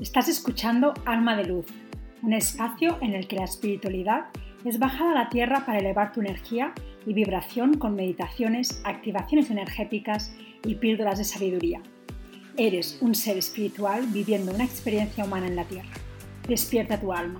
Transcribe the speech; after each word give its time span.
Estás 0.00 0.28
escuchando 0.28 0.92
Alma 1.06 1.36
de 1.36 1.44
Luz, 1.44 1.66
un 2.20 2.32
espacio 2.32 2.98
en 3.00 3.14
el 3.14 3.28
que 3.28 3.36
la 3.36 3.44
espiritualidad 3.44 4.26
es 4.64 4.80
bajada 4.80 5.12
a 5.12 5.14
la 5.14 5.28
tierra 5.28 5.64
para 5.64 5.78
elevar 5.78 6.12
tu 6.12 6.20
energía 6.20 6.74
y 7.06 7.14
vibración 7.14 7.78
con 7.78 7.94
meditaciones, 7.94 8.82
activaciones 8.84 9.50
energéticas 9.50 10.34
y 10.64 10.74
píldoras 10.74 11.18
de 11.18 11.24
sabiduría. 11.24 11.80
Eres 12.56 12.98
un 13.02 13.14
ser 13.14 13.38
espiritual 13.38 14.04
viviendo 14.08 14.52
una 14.52 14.64
experiencia 14.64 15.24
humana 15.24 15.46
en 15.46 15.56
la 15.56 15.64
tierra. 15.64 15.92
Despierta 16.48 17.00
tu 17.00 17.12
alma. 17.12 17.38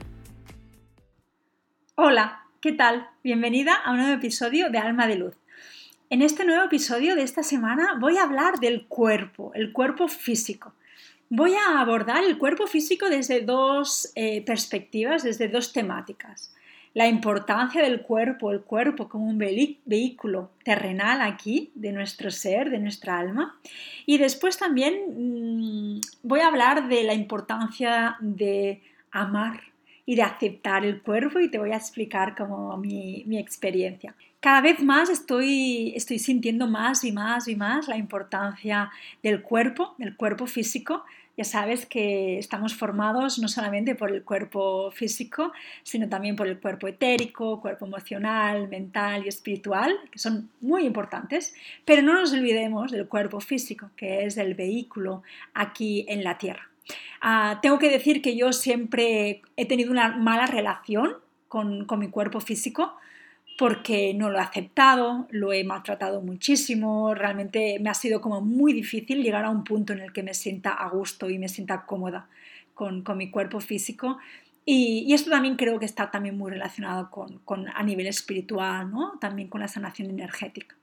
Hola, 1.97 2.45
¿qué 2.61 2.73
tal? 2.73 3.09
Bienvenida 3.25 3.75
a 3.75 3.91
un 3.91 3.99
nuevo 3.99 4.15
episodio 4.15 4.71
de 4.71 4.79
Alma 4.79 5.09
de 5.09 5.17
Luz. 5.17 5.35
En 6.09 6.23
este 6.23 6.45
nuevo 6.45 6.65
episodio 6.65 7.17
de 7.17 7.23
esta 7.25 7.43
semana 7.43 7.99
voy 7.99 8.17
a 8.17 8.23
hablar 8.23 8.61
del 8.61 8.87
cuerpo, 8.87 9.51
el 9.55 9.73
cuerpo 9.73 10.07
físico 10.07 10.73
Voy 11.37 11.53
a 11.55 11.81
abordar 11.81 12.23
el 12.23 12.39
cuerpo 12.39 12.69
físico 12.69 13.09
desde 13.09 13.41
dos 13.41 14.13
eh, 14.15 14.43
perspectivas, 14.43 15.25
desde 15.25 15.49
dos 15.49 15.73
temáticas. 15.73 16.55
La 16.93 17.09
importancia 17.09 17.83
del 17.83 18.03
cuerpo, 18.03 18.53
el 18.53 18.61
cuerpo 18.61 19.09
como 19.09 19.27
un 19.27 19.37
vehículo 19.37 20.53
terrenal 20.63 21.21
aquí 21.23 21.73
de 21.75 21.91
nuestro 21.91 22.31
ser, 22.31 22.71
de 22.71 22.79
nuestra 22.79 23.19
alma. 23.19 23.59
Y 24.07 24.19
después 24.19 24.59
también 24.59 25.97
mm, 25.97 26.01
voy 26.23 26.39
a 26.39 26.47
hablar 26.47 26.87
de 26.87 27.03
la 27.03 27.15
importancia 27.15 28.17
de 28.21 28.81
amar 29.11 29.61
y 30.07 30.15
de 30.15 30.23
aceptar 30.23 30.85
el 30.85 31.03
cuerpo 31.03 31.41
y 31.41 31.51
te 31.51 31.59
voy 31.59 31.73
a 31.73 31.77
explicar 31.79 32.37
como 32.37 32.77
mi, 32.77 33.25
mi 33.27 33.39
experiencia. 33.39 34.15
Cada 34.39 34.61
vez 34.61 34.83
más 34.83 35.09
estoy, 35.09 35.95
estoy 35.97 36.19
sintiendo 36.19 36.69
más 36.69 37.03
y 37.03 37.13
más 37.13 37.49
y 37.49 37.57
más 37.57 37.89
la 37.89 37.97
importancia 37.97 38.91
del 39.23 39.41
cuerpo, 39.41 39.95
del 39.97 40.17
cuerpo 40.17 40.47
físico. 40.47 41.03
Ya 41.37 41.45
sabes 41.45 41.87
que 41.87 42.39
estamos 42.39 42.75
formados 42.75 43.39
no 43.39 43.49
solamente 43.49 43.95
por 43.95 44.11
el 44.11 44.23
cuerpo 44.23 44.91
físico, 44.93 45.53
sino 45.83 46.09
también 46.09 46.37
por 46.37 46.47
el 46.47 46.61
cuerpo 46.61 46.87
etérico, 46.87 47.61
cuerpo 47.61 47.87
emocional, 47.87 48.69
mental 48.69 49.25
y 49.25 49.29
espiritual, 49.29 49.97
que 50.13 50.19
son 50.19 50.51
muy 50.61 50.87
importantes, 50.87 51.55
pero 51.85 52.03
no 52.03 52.15
nos 52.15 52.33
olvidemos 52.33 52.93
del 52.93 53.09
cuerpo 53.09 53.41
físico, 53.41 53.91
que 53.97 54.25
es 54.25 54.37
el 54.37 54.55
vehículo 54.55 55.23
aquí 55.55 56.07
en 56.09 56.23
la 56.23 56.39
Tierra. 56.39 56.69
Ah, 57.21 57.59
tengo 57.63 57.79
que 57.79 57.89
decir 57.89 58.23
que 58.23 58.37
yo 58.37 58.53
siempre 58.53 59.43
he 59.57 59.67
tenido 59.67 59.91
una 59.91 60.17
mala 60.17 60.47
relación 60.47 61.17
con, 61.49 61.87
con 61.87 61.99
mi 61.99 62.11
cuerpo 62.11 62.41
físico 62.41 62.95
porque 63.57 64.15
no 64.15 64.31
lo 64.31 64.39
he 64.39 64.43
aceptado, 64.43 65.27
lo 65.31 65.53
he 65.53 65.65
maltratado 65.65 66.21
muchísimo, 66.21 67.15
realmente 67.15 67.79
me 67.81 67.91
ha 67.91 67.95
sido 67.95 68.21
como 68.21 68.41
muy 68.41 68.73
difícil 68.73 69.23
llegar 69.23 69.45
a 69.45 69.51
un 69.51 69.65
punto 69.65 69.93
en 69.93 70.01
el 70.01 70.13
que 70.13 70.23
me 70.23 70.35
sienta 70.35 70.73
a 70.73 70.89
gusto 70.89 71.31
y 71.31 71.39
me 71.39 71.49
sienta 71.49 71.87
cómoda 71.87 72.29
con, 72.75 73.03
con 73.03 73.17
mi 73.17 73.31
cuerpo 73.31 73.61
físico. 73.61 74.19
Y, 74.67 75.05
y, 75.07 75.13
esto 75.13 75.31
también 75.31 75.57
creo 75.57 75.79
que 75.79 75.85
está 75.85 76.11
también 76.11 76.39
muy 76.39 76.51
relacionado 76.51 77.11
con, 77.11 77.39
con, 77.41 77.69
a 77.69 77.83
nivel 77.83 78.07
espiritual, 78.07 78.91
¿no? 78.91 79.19
también 79.21 79.49
con 79.49 79.61
la 79.61 79.69
sanación 79.69 80.09
energética 80.11 80.75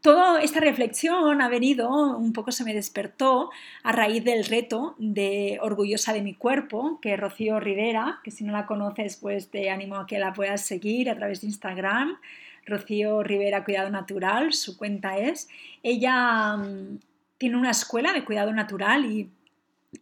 toda 0.00 0.40
esta 0.40 0.60
reflexión 0.60 1.40
ha 1.40 1.48
venido, 1.48 1.88
un 2.16 2.32
poco 2.32 2.52
se 2.52 2.64
me 2.64 2.74
despertó 2.74 3.50
a 3.82 3.92
raíz 3.92 4.24
del 4.24 4.44
reto 4.44 4.94
de 4.98 5.58
Orgullosa 5.60 6.12
de 6.12 6.22
mi 6.22 6.34
cuerpo, 6.34 6.98
que 7.00 7.16
Rocío 7.16 7.60
Rivera, 7.60 8.20
que 8.22 8.30
si 8.30 8.44
no 8.44 8.52
la 8.52 8.66
conoces, 8.66 9.16
pues 9.16 9.50
te 9.50 9.70
animo 9.70 9.96
a 9.96 10.06
que 10.06 10.18
la 10.18 10.32
puedas 10.32 10.62
seguir 10.62 11.10
a 11.10 11.16
través 11.16 11.40
de 11.40 11.48
Instagram. 11.48 12.18
Rocío 12.66 13.22
Rivera 13.22 13.64
Cuidado 13.64 13.90
Natural, 13.90 14.52
su 14.52 14.76
cuenta 14.76 15.18
es. 15.18 15.48
Ella 15.82 16.56
mm, 16.56 16.98
tiene 17.38 17.56
una 17.56 17.70
escuela 17.70 18.12
de 18.12 18.24
cuidado 18.24 18.52
natural 18.52 19.06
y 19.06 19.30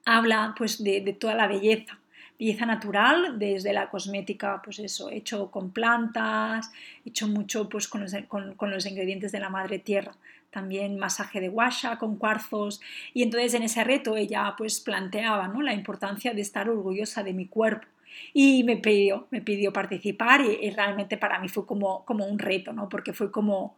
habla 0.04 0.54
pues 0.58 0.82
de, 0.82 1.00
de 1.00 1.12
toda 1.12 1.34
la 1.34 1.46
belleza 1.46 1.98
belleza 2.38 2.66
natural, 2.66 3.38
desde 3.38 3.72
la 3.72 3.88
cosmética, 3.88 4.60
pues 4.62 4.78
eso, 4.78 5.10
hecho 5.10 5.50
con 5.50 5.70
plantas, 5.70 6.70
hecho 7.04 7.28
mucho 7.28 7.68
pues 7.68 7.88
con 7.88 8.02
los, 8.02 8.14
con, 8.28 8.70
los 8.70 8.86
ingredientes 8.86 9.32
de 9.32 9.40
la 9.40 9.48
madre 9.48 9.78
tierra 9.78 10.12
también 10.50 10.98
masaje 10.98 11.40
de 11.40 11.48
guasha 11.48 11.98
con 11.98 12.16
cuarzos 12.16 12.80
y 13.12 13.22
entonces 13.22 13.52
en 13.52 13.64
ese 13.64 13.84
reto 13.84 14.16
ella 14.16 14.54
pues 14.56 14.80
planteaba 14.80 15.48
¿no? 15.48 15.60
la 15.60 15.74
importancia 15.74 16.32
de 16.32 16.40
estar 16.40 16.70
orgullosa 16.70 17.22
de 17.22 17.34
mi 17.34 17.46
cuerpo 17.46 17.86
y 18.32 18.64
me 18.64 18.76
pidió, 18.76 19.26
me 19.30 19.40
pidió 19.40 19.72
participar 19.72 20.40
y, 20.40 20.70
realmente 20.70 21.16
para 21.16 21.38
mí 21.38 21.48
fue 21.48 21.66
como, 21.66 22.04
como 22.04 22.26
un 22.26 22.38
reto, 22.38 22.72
¿no? 22.72 22.88
porque 22.88 23.12
fue 23.12 23.30
como 23.30 23.76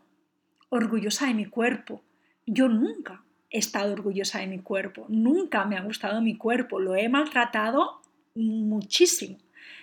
orgullosa 0.68 1.26
de 1.26 1.34
mi 1.34 1.46
cuerpo. 1.46 2.02
Yo 2.46 2.68
nunca 2.68 3.22
he 3.50 3.58
estado 3.58 3.92
orgullosa 3.92 4.40
de 4.40 4.46
mi 4.46 4.58
cuerpo, 4.58 5.06
nunca 5.08 5.64
me 5.64 5.76
ha 5.76 5.82
gustado 5.82 6.20
mi 6.20 6.36
cuerpo, 6.36 6.78
lo 6.78 6.94
he 6.94 7.08
maltratado 7.08 8.00
muchísimo. 8.38 9.38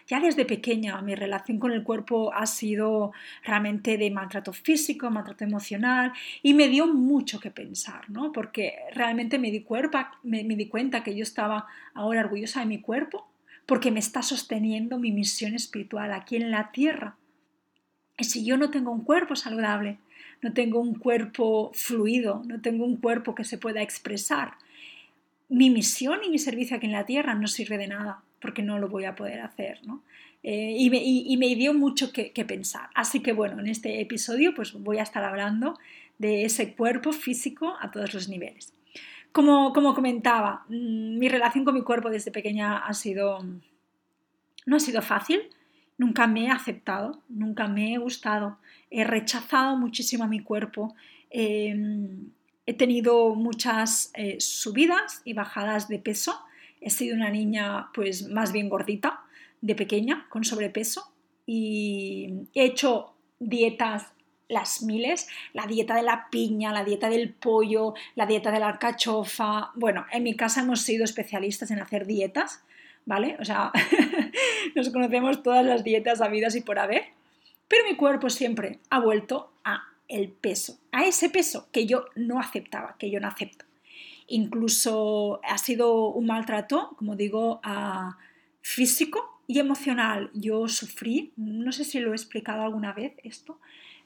Ya 0.07 0.19
desde 0.19 0.45
pequeña 0.45 1.01
mi 1.01 1.15
relación 1.15 1.57
con 1.57 1.71
el 1.71 1.83
cuerpo 1.83 2.31
ha 2.33 2.45
sido 2.45 3.11
realmente 3.43 3.97
de 3.97 4.11
maltrato 4.11 4.53
físico, 4.53 5.09
maltrato 5.09 5.43
emocional 5.43 6.13
y 6.43 6.53
me 6.53 6.67
dio 6.67 6.85
mucho 6.85 7.39
que 7.39 7.49
pensar, 7.49 8.09
¿no? 8.09 8.31
Porque 8.31 8.75
realmente 8.93 9.39
me 9.39 9.49
di, 9.49 9.61
cuerpa, 9.61 10.19
me, 10.21 10.43
me 10.43 10.55
di 10.55 10.67
cuenta 10.67 11.03
que 11.03 11.15
yo 11.15 11.23
estaba 11.23 11.65
ahora 11.95 12.21
orgullosa 12.21 12.59
de 12.59 12.67
mi 12.67 12.81
cuerpo 12.81 13.27
porque 13.65 13.89
me 13.89 13.99
está 13.99 14.21
sosteniendo 14.21 14.99
mi 14.99 15.11
misión 15.11 15.55
espiritual 15.55 16.13
aquí 16.13 16.35
en 16.35 16.51
la 16.51 16.71
tierra. 16.71 17.15
Y 18.17 18.25
si 18.25 18.45
yo 18.45 18.57
no 18.57 18.69
tengo 18.69 18.91
un 18.91 19.03
cuerpo 19.03 19.35
saludable, 19.35 19.97
no 20.41 20.53
tengo 20.53 20.79
un 20.79 20.93
cuerpo 20.93 21.71
fluido, 21.73 22.43
no 22.45 22.61
tengo 22.61 22.85
un 22.85 22.97
cuerpo 22.97 23.33
que 23.33 23.43
se 23.43 23.57
pueda 23.57 23.81
expresar, 23.81 24.53
mi 25.49 25.69
misión 25.69 26.19
y 26.23 26.29
mi 26.29 26.39
servicio 26.39 26.77
aquí 26.77 26.85
en 26.85 26.91
la 26.91 27.05
tierra 27.05 27.35
no 27.35 27.47
sirve 27.47 27.77
de 27.77 27.87
nada 27.87 28.23
porque 28.45 28.61
no 28.61 28.77
lo 28.77 28.89
voy 28.89 29.05
a 29.05 29.15
poder 29.15 29.41
hacer, 29.41 29.79
¿no? 29.87 30.03
Eh, 30.43 30.75
y, 30.77 31.37
me, 31.37 31.55
dio 31.55 31.73
mucho 31.73 32.11
que, 32.11 32.45
pensar. 32.45 32.89
Así 32.93 33.19
que 33.21 33.33
bueno, 33.33 33.59
en 33.59 33.65
este 33.65 34.01
episodio 34.01 34.53
pues 34.53 34.73
voy 34.73 34.99
a 34.99 35.01
estar 35.01 35.23
hablando 35.23 35.79
de 36.19 36.45
ese 36.45 36.75
cuerpo 36.75 37.11
físico 37.11 37.73
a 37.81 37.89
todos 37.89 38.13
los 38.13 38.29
niveles. 38.29 38.71
Como, 39.31 39.73
comentaba, 39.73 40.63
mm, 40.69 41.17
mi 41.17 41.27
relación 41.27 41.65
con 41.65 41.73
mi 41.73 41.81
cuerpo 41.81 42.11
desde 42.11 42.29
pequeña 42.29 42.77
ha 42.77 42.93
sido, 42.93 43.43
no 44.67 44.75
ha 44.75 44.79
sido 44.79 45.01
fácil, 45.01 45.41
nunca 45.97 46.27
me 46.27 46.45
he 46.45 46.49
aceptado, 46.51 47.23
nunca 47.27 47.67
me 47.67 47.95
he 47.95 47.97
gustado, 47.97 48.59
he 48.91 49.03
rechazado 49.03 49.75
muchísimo 49.77 50.25
a 50.25 50.27
mi 50.27 50.41
cuerpo, 50.41 50.93
em, 51.31 52.29
he 52.67 52.75
tenido 52.75 53.33
muchas 53.33 54.11
eh, 54.13 54.37
subidas 54.39 55.23
y 55.25 55.33
bajadas 55.33 55.87
de 55.87 55.97
peso, 55.97 56.44
He 56.85 56.91
sido 56.91 57.15
una 57.15 57.31
niña 57.31 57.89
pues 57.95 58.29
más 58.29 58.51
bien 58.51 58.69
gordita 58.69 59.23
de 59.59 59.73
pequeña, 59.73 60.27
con 60.29 60.43
sobrepeso 60.43 61.11
y 61.47 62.47
he 62.53 62.63
hecho 62.63 63.15
dietas 63.39 64.13
las 64.47 64.83
miles, 64.83 65.27
la 65.53 65.65
dieta 65.65 65.95
de 65.95 66.03
la 66.03 66.29
piña, 66.29 66.71
la 66.71 66.83
dieta 66.83 67.09
del 67.09 67.33
pollo, 67.33 67.95
la 68.13 68.27
dieta 68.27 68.51
de 68.51 68.59
la 68.59 68.69
alcachofa. 68.69 69.71
Bueno, 69.73 70.05
en 70.11 70.21
mi 70.21 70.35
casa 70.35 70.61
hemos 70.61 70.81
sido 70.81 71.03
especialistas 71.03 71.71
en 71.71 71.79
hacer 71.79 72.05
dietas, 72.05 72.63
¿vale? 73.03 73.35
O 73.39 73.45
sea, 73.45 73.71
nos 74.75 74.91
conocemos 74.91 75.41
todas 75.41 75.65
las 75.65 75.83
dietas 75.83 76.21
habidas 76.21 76.55
y 76.55 76.61
por 76.61 76.77
haber, 76.77 77.05
pero 77.67 77.83
mi 77.89 77.95
cuerpo 77.95 78.29
siempre 78.29 78.77
ha 78.91 78.99
vuelto 78.99 79.51
a 79.63 79.81
el 80.07 80.29
peso, 80.29 80.77
a 80.91 81.03
ese 81.05 81.31
peso 81.31 81.67
que 81.71 81.87
yo 81.87 82.05
no 82.15 82.39
aceptaba, 82.39 82.95
que 82.99 83.09
yo 83.09 83.19
no 83.19 83.27
acepto. 83.27 83.64
Incluso 84.27 85.39
ha 85.43 85.57
sido 85.57 86.09
un 86.09 86.25
maltrato, 86.25 86.95
como 86.97 87.15
digo, 87.15 87.61
físico 88.61 89.41
y 89.47 89.59
emocional. 89.59 90.31
Yo 90.33 90.67
sufrí, 90.67 91.33
no 91.35 91.71
sé 91.71 91.83
si 91.83 91.99
lo 91.99 92.11
he 92.11 92.15
explicado 92.15 92.63
alguna 92.63 92.93
vez 92.93 93.13
esto, 93.23 93.59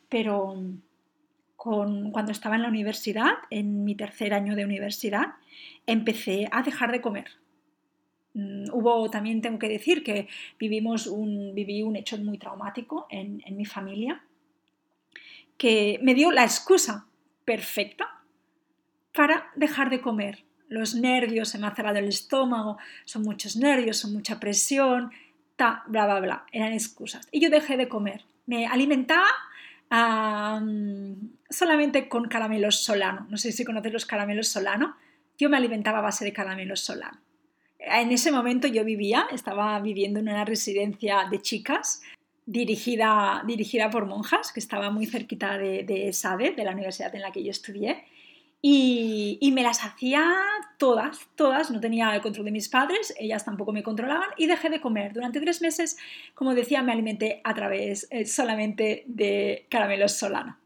pero 0.10 0.62
cuando 1.56 2.32
estaba 2.32 2.56
en 2.56 2.62
la 2.62 2.70
universidad, 2.70 3.32
en 3.50 3.84
mi 3.84 3.96
tercer 3.96 4.34
año 4.34 4.56
de 4.56 4.66
universidad, 4.66 5.36
empecé 5.86 6.48
a 6.52 6.64
dejar 6.64 6.92
de 6.92 7.02
comer. 7.02 7.28
Mm, 8.34 8.66
hubo 8.72 9.10
también, 9.10 9.42
tengo 9.42 9.60
que 9.60 9.70
decir, 9.70 10.04
que 10.04 10.28
vivimos 10.60 11.10
viví 11.54 11.84
un 11.84 11.96
hecho 11.96 12.18
muy 12.18 12.38
traumático 12.38 13.08
en 13.10 13.42
mi 13.56 13.66
familia 13.66 14.24
que 15.60 16.00
me 16.02 16.16
dio 16.16 16.32
la 16.32 16.44
excusa 16.44 17.06
perfecta 17.46 18.19
para 19.14 19.52
dejar 19.56 19.90
de 19.90 20.02
comer. 20.02 20.44
Los 20.68 20.94
nervios, 20.94 21.50
se 21.50 21.58
me 21.58 21.68
ha 21.68 21.76
cerrado 21.76 21.98
el 21.98 22.08
estómago, 22.08 22.78
son 23.06 23.24
muchos 23.24 23.56
nervios, 23.56 23.98
son 23.98 24.14
mucha 24.14 24.40
presión, 24.40 25.12
ta, 25.56 25.84
bla, 25.88 26.06
bla, 26.06 26.20
bla. 26.20 26.46
Eran 26.52 26.74
excusas. 26.74 27.28
Y 27.32 27.40
yo 27.40 27.50
dejé 27.50 27.76
de 27.76 27.90
comer. 27.90 28.24
Me 28.46 28.68
alimentaba 28.68 29.28
solamente 31.50 32.08
con 32.08 32.28
caramelos 32.28 32.76
solano. 32.84 33.26
No 33.30 33.38
sé 33.38 33.52
si 33.52 33.66
conoces 33.66 33.92
los 33.92 34.06
caramelos 34.06 34.48
solano. 34.48 34.96
Yo 35.38 35.50
me 35.50 35.58
alimentaba 35.58 36.00
a 36.00 36.02
base 36.02 36.26
de 36.26 36.34
caramelos 36.34 36.82
solano. 36.82 37.18
En 37.80 38.12
ese 38.12 38.32
momento 38.32 38.68
yo 38.68 38.84
vivía, 38.84 39.26
estaba 39.32 39.80
viviendo 39.80 40.20
en 40.20 40.30
una 40.30 40.46
residencia 40.46 41.28
de 41.32 41.42
chicas 41.42 42.02
dirigida, 42.46 43.44
dirigida 43.48 43.90
por 43.90 44.06
monjas, 44.06 44.52
que 44.52 44.60
estaba 44.60 44.92
muy 44.92 45.06
cerquita 45.06 45.58
de, 45.58 45.84
de 45.84 46.12
SADE, 46.14 46.52
de 46.52 46.64
la 46.64 46.72
universidad 46.72 47.14
en 47.16 47.22
la 47.22 47.32
que 47.32 47.44
yo 47.44 47.52
estudié 47.52 48.04
Y, 48.62 49.38
y, 49.40 49.54
me 49.54 49.64
las 49.64 49.86
hacía 49.86 50.36
todas, 50.78 51.30
todas, 51.36 51.72
no 51.72 51.80
tenía 51.80 52.14
el 52.14 52.22
control 52.22 52.46
de 52.46 52.52
mis 52.52 52.68
padres, 52.68 53.14
ellas 53.18 53.46
tampoco 53.46 53.72
me 53.72 53.84
controlaban 53.84 54.28
y 54.38 54.48
dejé 54.48 54.70
de 54.70 54.82
comer. 54.82 55.14
Durante 55.14 55.40
tres 55.40 55.62
meses, 55.62 55.98
como 56.34 56.54
decía, 56.54 56.84
me 56.84 56.92
alimenté 56.92 57.40
a 57.46 57.54
través 57.54 58.08
eh, 58.12 58.26
solamente 58.26 59.04
de 59.08 59.66
caramelos 59.70 60.12
solana. 60.12 60.60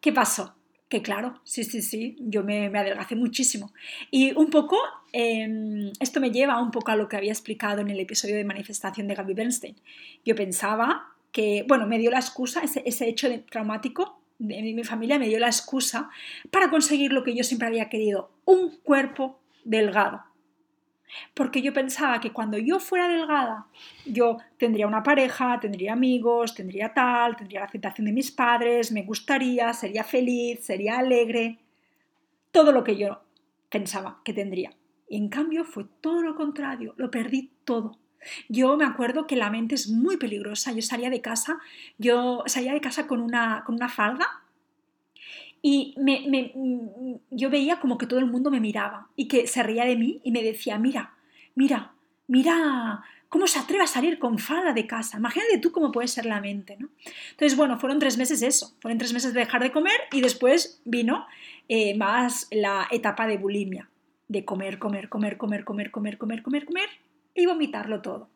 ¿Qué 0.00 0.12
pasó? 0.12 0.56
Que 0.88 1.00
claro, 1.00 1.40
sí, 1.44 1.62
sí, 1.62 1.80
sí, 1.80 2.16
yo 2.20 2.42
me, 2.42 2.68
me 2.70 2.80
adelgacé 2.80 3.14
muchísimo. 3.14 3.72
Y 4.10 4.36
un 4.36 4.50
poco, 4.50 4.76
eh, 5.12 5.92
esto 6.00 6.20
me 6.20 6.32
lleva 6.32 6.60
un 6.60 6.72
poco 6.72 6.90
a 6.90 6.96
lo 6.96 7.08
que 7.08 7.16
había 7.16 7.32
explicado 7.32 7.80
en 7.80 7.88
el 7.88 8.00
episodio 8.00 8.34
de 8.34 8.44
manifestación 8.44 9.06
de 9.06 9.14
Gaby 9.14 9.32
Bernstein. 9.32 9.76
Yo 10.24 10.34
pensaba 10.34 11.14
que, 11.30 11.64
bueno, 11.66 11.86
me 11.86 11.98
dio 11.98 12.10
la 12.10 12.18
excusa, 12.18 12.62
ese, 12.62 12.82
ese 12.84 13.08
hecho 13.08 13.28
de, 13.28 13.38
traumático 13.38 14.21
mi 14.42 14.84
familia 14.84 15.18
me 15.18 15.28
dio 15.28 15.38
la 15.38 15.46
excusa 15.46 16.10
para 16.50 16.70
conseguir 16.70 17.12
lo 17.12 17.22
que 17.22 17.34
yo 17.34 17.44
siempre 17.44 17.68
había 17.68 17.88
querido, 17.88 18.30
un 18.44 18.76
cuerpo 18.82 19.40
delgado. 19.64 20.24
Porque 21.34 21.62
yo 21.62 21.72
pensaba 21.72 22.20
que 22.20 22.32
cuando 22.32 22.58
yo 22.58 22.78
fuera 22.80 23.08
delgada, 23.08 23.66
yo 24.06 24.38
tendría 24.58 24.86
una 24.86 25.02
pareja, 25.02 25.58
tendría 25.60 25.92
amigos, 25.92 26.54
tendría 26.54 26.92
tal, 26.92 27.36
tendría 27.36 27.60
la 27.60 27.66
aceptación 27.66 28.06
de 28.06 28.12
mis 28.12 28.30
padres, 28.30 28.92
me 28.92 29.02
gustaría, 29.02 29.72
sería 29.72 30.04
feliz, 30.04 30.60
sería 30.64 30.98
alegre, 30.98 31.58
todo 32.50 32.72
lo 32.72 32.84
que 32.84 32.96
yo 32.96 33.22
pensaba 33.70 34.20
que 34.24 34.32
tendría. 34.32 34.72
Y 35.08 35.18
en 35.18 35.28
cambio 35.28 35.64
fue 35.64 35.84
todo 36.00 36.22
lo 36.22 36.34
contrario, 36.34 36.94
lo 36.96 37.10
perdí 37.10 37.50
todo. 37.64 37.98
Yo 38.48 38.76
me 38.76 38.84
acuerdo 38.84 39.26
que 39.26 39.36
la 39.36 39.50
mente 39.50 39.74
es 39.74 39.88
muy 39.88 40.16
peligrosa. 40.16 40.72
Yo 40.72 40.82
salía 40.82 41.10
de 41.10 41.20
casa, 41.20 41.58
yo 41.98 42.42
salía 42.46 42.72
de 42.72 42.80
casa 42.80 43.06
con 43.06 43.20
una, 43.20 43.62
con 43.64 43.74
una 43.74 43.88
falda 43.88 44.28
y 45.62 45.94
me, 45.96 46.24
me, 46.28 46.52
mm, 46.54 47.14
yo 47.30 47.48
veía 47.48 47.78
como 47.78 47.96
que 47.96 48.06
todo 48.06 48.18
el 48.18 48.26
mundo 48.26 48.50
me 48.50 48.60
miraba 48.60 49.08
y 49.14 49.28
que 49.28 49.46
se 49.46 49.62
reía 49.62 49.84
de 49.84 49.96
mí 49.96 50.20
y 50.24 50.32
me 50.32 50.42
decía, 50.42 50.76
mira, 50.78 51.14
mira, 51.54 51.92
mira, 52.26 53.02
¿cómo 53.28 53.46
se 53.46 53.60
atreve 53.60 53.84
a 53.84 53.86
salir 53.86 54.18
con 54.18 54.38
falda 54.38 54.72
de 54.72 54.86
casa? 54.88 55.18
Imagínate 55.18 55.58
tú 55.58 55.70
cómo 55.70 55.92
puede 55.92 56.08
ser 56.08 56.26
la 56.26 56.40
mente, 56.40 56.76
¿no? 56.78 56.88
Entonces, 57.30 57.56
bueno, 57.56 57.78
fueron 57.78 58.00
tres 58.00 58.18
meses 58.18 58.42
eso, 58.42 58.74
fueron 58.80 58.98
tres 58.98 59.12
meses 59.12 59.32
de 59.32 59.40
dejar 59.40 59.62
de 59.62 59.70
comer 59.70 60.00
y 60.10 60.20
después 60.20 60.80
vino 60.84 61.26
eh, 61.68 61.96
más 61.96 62.48
la 62.50 62.88
etapa 62.90 63.28
de 63.28 63.38
bulimia, 63.38 63.88
de 64.26 64.44
comer, 64.44 64.80
comer, 64.80 65.08
comer, 65.08 65.36
comer, 65.36 65.64
comer, 65.64 65.90
comer, 65.92 66.18
comer, 66.18 66.42
comer, 66.42 66.64
comer 66.64 66.88
y 67.34 67.46
vomitarlo 67.46 68.02
todo 68.02 68.28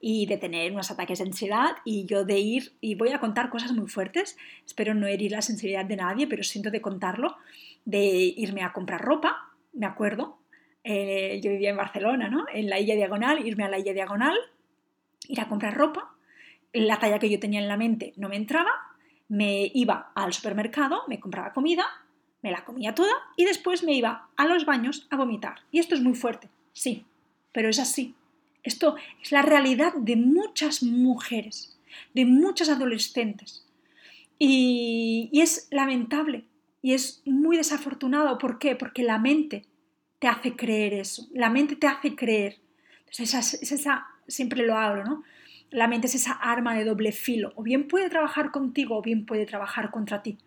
y 0.00 0.26
de 0.26 0.36
tener 0.36 0.72
unos 0.72 0.90
ataques 0.90 1.18
de 1.18 1.24
ansiedad 1.24 1.76
y 1.84 2.04
yo 2.06 2.24
de 2.24 2.38
ir, 2.38 2.72
y 2.80 2.94
voy 2.94 3.12
a 3.12 3.18
contar 3.18 3.50
cosas 3.50 3.72
muy 3.72 3.88
fuertes, 3.88 4.36
espero 4.64 4.94
no 4.94 5.06
herir 5.06 5.32
la 5.32 5.42
sensibilidad 5.42 5.84
de 5.84 5.96
nadie, 5.96 6.26
pero 6.26 6.42
siento 6.42 6.70
de 6.70 6.80
contarlo, 6.80 7.36
de 7.84 8.34
irme 8.36 8.62
a 8.62 8.72
comprar 8.72 9.00
ropa, 9.00 9.50
me 9.72 9.86
acuerdo, 9.86 10.38
eh, 10.84 11.40
yo 11.42 11.50
vivía 11.50 11.70
en 11.70 11.76
Barcelona, 11.76 12.28
¿no? 12.28 12.44
En 12.52 12.68
la 12.68 12.78
Illa 12.78 12.94
Diagonal, 12.94 13.46
irme 13.46 13.64
a 13.64 13.68
la 13.68 13.78
Illa 13.78 13.92
Diagonal, 13.92 14.36
ir 15.28 15.40
a 15.40 15.48
comprar 15.48 15.74
ropa, 15.74 16.14
la 16.72 16.98
talla 16.98 17.18
que 17.18 17.30
yo 17.30 17.40
tenía 17.40 17.60
en 17.60 17.68
la 17.68 17.76
mente 17.76 18.12
no 18.16 18.28
me 18.28 18.36
entraba, 18.36 18.70
me 19.28 19.70
iba 19.74 20.12
al 20.14 20.32
supermercado, 20.32 21.02
me 21.08 21.18
compraba 21.18 21.52
comida, 21.52 21.86
me 22.42 22.50
la 22.50 22.64
comía 22.64 22.94
toda 22.94 23.12
y 23.36 23.44
después 23.44 23.82
me 23.82 23.94
iba 23.94 24.28
a 24.36 24.46
los 24.46 24.66
baños 24.66 25.06
a 25.10 25.16
vomitar. 25.16 25.60
Y 25.72 25.80
esto 25.80 25.94
es 25.94 26.02
muy 26.02 26.14
fuerte, 26.14 26.48
sí, 26.72 27.04
pero 27.52 27.68
es 27.68 27.78
así. 27.78 28.14
Esto 28.66 28.96
es 29.22 29.30
la 29.30 29.42
realidad 29.42 29.94
de 29.94 30.16
muchas 30.16 30.82
mujeres, 30.82 31.78
de 32.14 32.24
muchas 32.24 32.68
adolescentes. 32.68 33.64
Y, 34.40 35.30
es 35.32 35.68
lamentable 35.70 36.44
y 36.82 36.94
es 36.94 37.22
muy 37.24 37.56
desafortunado. 37.56 38.38
¿Por 38.38 38.58
qué? 38.58 38.74
Porque 38.74 39.04
la 39.04 39.18
mente 39.18 39.64
te 40.18 40.26
hace 40.26 40.56
creer 40.56 40.94
eso. 40.94 41.28
La 41.32 41.48
mente 41.48 41.76
te 41.76 41.86
hace 41.86 42.16
creer. 42.16 42.58
Esa, 43.16 43.40
siempre 44.26 44.66
lo 44.66 44.76
hablo, 44.76 45.04
¿no? 45.04 45.22
La 45.70 45.86
mente 45.86 46.08
es 46.08 46.16
esa 46.16 46.32
arma 46.32 46.76
de 46.76 46.84
doble 46.84 47.12
filo. 47.12 47.52
O 47.54 47.62
bien 47.62 47.86
puede 47.86 48.10
trabajar 48.10 48.50
contigo 48.50 48.98
o 48.98 49.02
bien 49.02 49.26
puede 49.26 49.46
trabajar 49.46 49.92
contra 49.92 50.22
ti. 50.22 50.38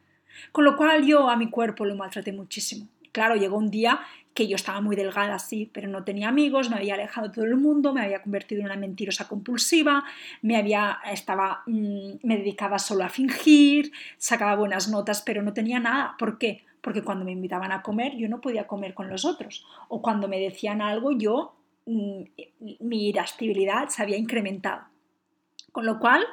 Con 0.51 0.65
lo 0.65 0.75
cual 0.75 1.05
yo 1.05 1.29
a 1.29 1.37
mi 1.37 1.49
cuerpo 1.49 1.85
lo 1.85 1.95
maltraté 1.95 2.33
muchísimo. 2.33 2.87
Claro, 3.19 3.35
llegó 3.35 3.57
un 3.57 3.69
día 3.69 3.99
que 4.33 4.47
yo 4.47 4.55
estaba 4.55 4.79
muy 4.79 4.95
delgada, 4.95 5.39
sí, 5.39 5.69
pero 5.73 5.89
no 5.89 6.05
tenía 6.05 6.29
amigos, 6.29 6.69
me 6.69 6.77
había 6.77 6.93
alejado 6.93 7.27
de 7.27 7.33
todo 7.33 7.43
el 7.43 7.57
mundo, 7.57 7.93
me 7.93 8.01
había 8.01 8.21
convertido 8.21 8.61
en 8.61 8.67
una 8.67 8.77
mentirosa 8.77 9.27
compulsiva, 9.27 10.05
me, 10.41 10.55
había, 10.55 10.99
estaba, 11.11 11.63
mm, 11.65 12.11
me 12.23 12.37
dedicaba 12.37 12.79
solo 12.79 13.03
a 13.03 13.09
fingir, 13.09 13.91
sacaba 14.17 14.55
buenas 14.55 14.87
notas, 14.87 15.21
pero 15.21 15.41
no 15.41 15.51
tenía 15.51 15.81
nada. 15.81 16.15
¿Por 16.17 16.37
qué? 16.37 16.63
Porque 16.79 17.01
cuando 17.01 17.25
me 17.25 17.33
invitaban 17.33 17.73
a 17.73 17.81
comer 17.81 18.15
yo 18.15 18.29
no 18.29 18.39
podía 18.39 18.67
comer 18.67 18.93
con 18.93 19.09
los 19.09 19.25
otros. 19.25 19.65
O 19.89 20.01
cuando 20.01 20.29
me 20.29 20.39
decían 20.39 20.81
algo 20.81 21.11
yo, 21.11 21.57
mm, 21.87 22.21
mi 22.79 23.09
irascibilidad 23.09 23.89
se 23.89 24.01
había 24.01 24.15
incrementado. 24.15 24.83
Con 25.73 25.85
lo 25.85 25.99
cual, 25.99 26.25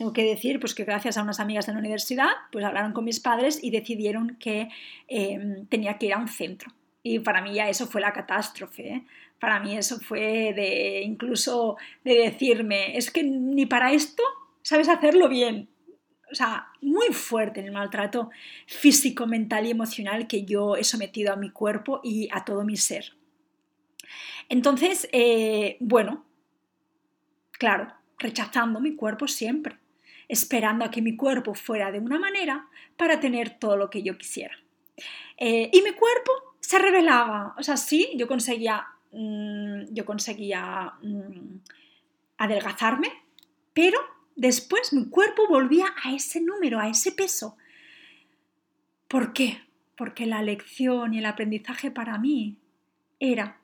tengo 0.00 0.14
que 0.14 0.24
decir 0.24 0.60
pues, 0.60 0.74
que 0.74 0.84
gracias 0.84 1.18
a 1.18 1.22
unas 1.22 1.40
amigas 1.40 1.66
de 1.66 1.74
la 1.74 1.78
universidad, 1.78 2.30
pues 2.50 2.64
hablaron 2.64 2.94
con 2.94 3.04
mis 3.04 3.20
padres 3.20 3.62
y 3.62 3.70
decidieron 3.70 4.38
que 4.40 4.70
em, 5.08 5.66
tenía 5.66 5.98
que 5.98 6.06
ir 6.06 6.14
a 6.14 6.18
un 6.18 6.26
centro 6.26 6.72
y 7.02 7.18
para 7.18 7.42
mí 7.42 7.52
ya 7.52 7.68
eso 7.68 7.86
fue 7.86 8.00
la 8.00 8.14
catástrofe. 8.14 8.88
¿eh? 8.88 9.06
Para 9.38 9.60
mí 9.60 9.76
eso 9.76 10.00
fue 10.00 10.54
de 10.56 11.02
incluso 11.02 11.76
de 12.02 12.14
decirme, 12.14 12.96
es 12.96 13.10
que 13.10 13.22
ni 13.22 13.66
para 13.66 13.92
esto 13.92 14.22
sabes 14.62 14.88
hacerlo 14.88 15.28
bien. 15.28 15.68
O 16.32 16.34
sea, 16.34 16.68
muy 16.80 17.08
fuerte 17.08 17.60
el 17.60 17.70
maltrato 17.70 18.30
físico, 18.66 19.26
mental 19.26 19.66
y 19.66 19.70
emocional 19.70 20.26
que 20.26 20.46
yo 20.46 20.76
he 20.76 20.84
sometido 20.84 21.34
a 21.34 21.36
mi 21.36 21.50
cuerpo 21.50 22.00
y 22.02 22.30
a 22.32 22.42
todo 22.46 22.64
mi 22.64 22.78
ser. 22.78 23.12
Entonces, 24.48 25.10
eh, 25.12 25.76
bueno, 25.78 26.24
claro, 27.52 27.92
rechazando 28.18 28.80
mi 28.80 28.96
cuerpo 28.96 29.28
siempre, 29.28 29.76
esperando 30.30 30.84
a 30.84 30.92
que 30.92 31.02
mi 31.02 31.16
cuerpo 31.16 31.54
fuera 31.54 31.90
de 31.90 31.98
una 31.98 32.18
manera 32.18 32.68
para 32.96 33.18
tener 33.18 33.58
todo 33.58 33.76
lo 33.76 33.90
que 33.90 34.04
yo 34.04 34.16
quisiera. 34.16 34.56
Eh, 35.36 35.70
y 35.72 35.82
mi 35.82 35.90
cuerpo 35.92 36.30
se 36.60 36.78
revelaba. 36.78 37.56
O 37.58 37.62
sea, 37.64 37.76
sí, 37.76 38.10
yo 38.16 38.28
conseguía, 38.28 38.86
mm, 39.10 39.92
yo 39.92 40.04
conseguía 40.04 40.94
mm, 41.02 41.56
adelgazarme, 42.38 43.08
pero 43.74 43.98
después 44.36 44.92
mi 44.92 45.08
cuerpo 45.08 45.48
volvía 45.48 45.86
a 46.04 46.14
ese 46.14 46.40
número, 46.40 46.78
a 46.78 46.88
ese 46.88 47.10
peso. 47.10 47.56
¿Por 49.08 49.32
qué? 49.32 49.60
Porque 49.96 50.26
la 50.26 50.42
lección 50.42 51.12
y 51.12 51.18
el 51.18 51.26
aprendizaje 51.26 51.90
para 51.90 52.18
mí 52.18 52.56
era 53.18 53.58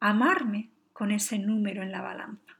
amarme 0.00 0.70
con 0.94 1.10
ese 1.10 1.38
número 1.38 1.82
en 1.82 1.92
la 1.92 2.00
balanza, 2.00 2.56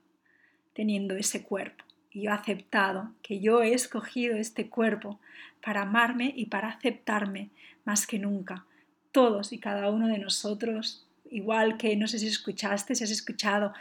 teniendo 0.74 1.16
ese 1.16 1.42
cuerpo. 1.42 1.84
Y 2.12 2.22
yo 2.22 2.30
he 2.30 2.34
aceptado 2.34 3.10
que 3.22 3.40
yo 3.40 3.62
he 3.62 3.72
escogido 3.72 4.36
este 4.36 4.68
cuerpo 4.68 5.20
para 5.62 5.82
amarme 5.82 6.32
y 6.36 6.46
para 6.46 6.68
aceptarme 6.68 7.50
más 7.84 8.06
que 8.06 8.18
nunca, 8.18 8.64
todos 9.12 9.52
y 9.52 9.58
cada 9.58 9.90
uno 9.90 10.06
de 10.06 10.18
nosotros, 10.18 11.06
igual 11.30 11.76
que 11.76 11.96
no 11.96 12.06
sé 12.08 12.18
si 12.18 12.28
escuchaste, 12.28 12.94
si 12.94 13.04
has 13.04 13.10
escuchado 13.10 13.72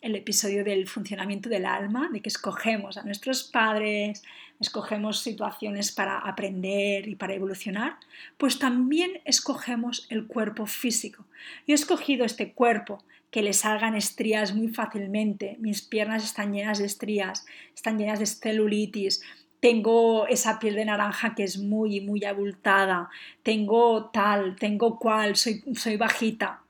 el 0.00 0.16
episodio 0.16 0.64
del 0.64 0.88
funcionamiento 0.88 1.48
del 1.48 1.66
alma, 1.66 2.08
de 2.12 2.20
que 2.20 2.28
escogemos 2.28 2.96
a 2.96 3.02
nuestros 3.02 3.44
padres, 3.44 4.22
escogemos 4.60 5.20
situaciones 5.20 5.92
para 5.92 6.18
aprender 6.18 7.08
y 7.08 7.14
para 7.14 7.34
evolucionar, 7.34 7.96
pues 8.36 8.58
también 8.58 9.20
escogemos 9.24 10.06
el 10.10 10.26
cuerpo 10.26 10.66
físico. 10.66 11.24
Yo 11.66 11.72
he 11.72 11.74
escogido 11.74 12.24
este 12.24 12.52
cuerpo 12.52 13.02
que 13.30 13.42
le 13.42 13.52
salgan 13.52 13.94
estrías 13.94 14.54
muy 14.54 14.68
fácilmente, 14.68 15.56
mis 15.60 15.82
piernas 15.82 16.24
están 16.24 16.52
llenas 16.52 16.78
de 16.78 16.86
estrías, 16.86 17.46
están 17.74 17.98
llenas 17.98 18.18
de 18.18 18.26
celulitis, 18.26 19.22
tengo 19.60 20.26
esa 20.26 20.58
piel 20.58 20.74
de 20.74 20.86
naranja 20.86 21.34
que 21.34 21.44
es 21.44 21.58
muy, 21.58 22.00
muy 22.00 22.24
abultada, 22.24 23.10
tengo 23.42 24.06
tal, 24.06 24.56
tengo 24.56 24.98
cual, 24.98 25.36
soy, 25.36 25.62
soy 25.74 25.96
bajita, 25.96 26.62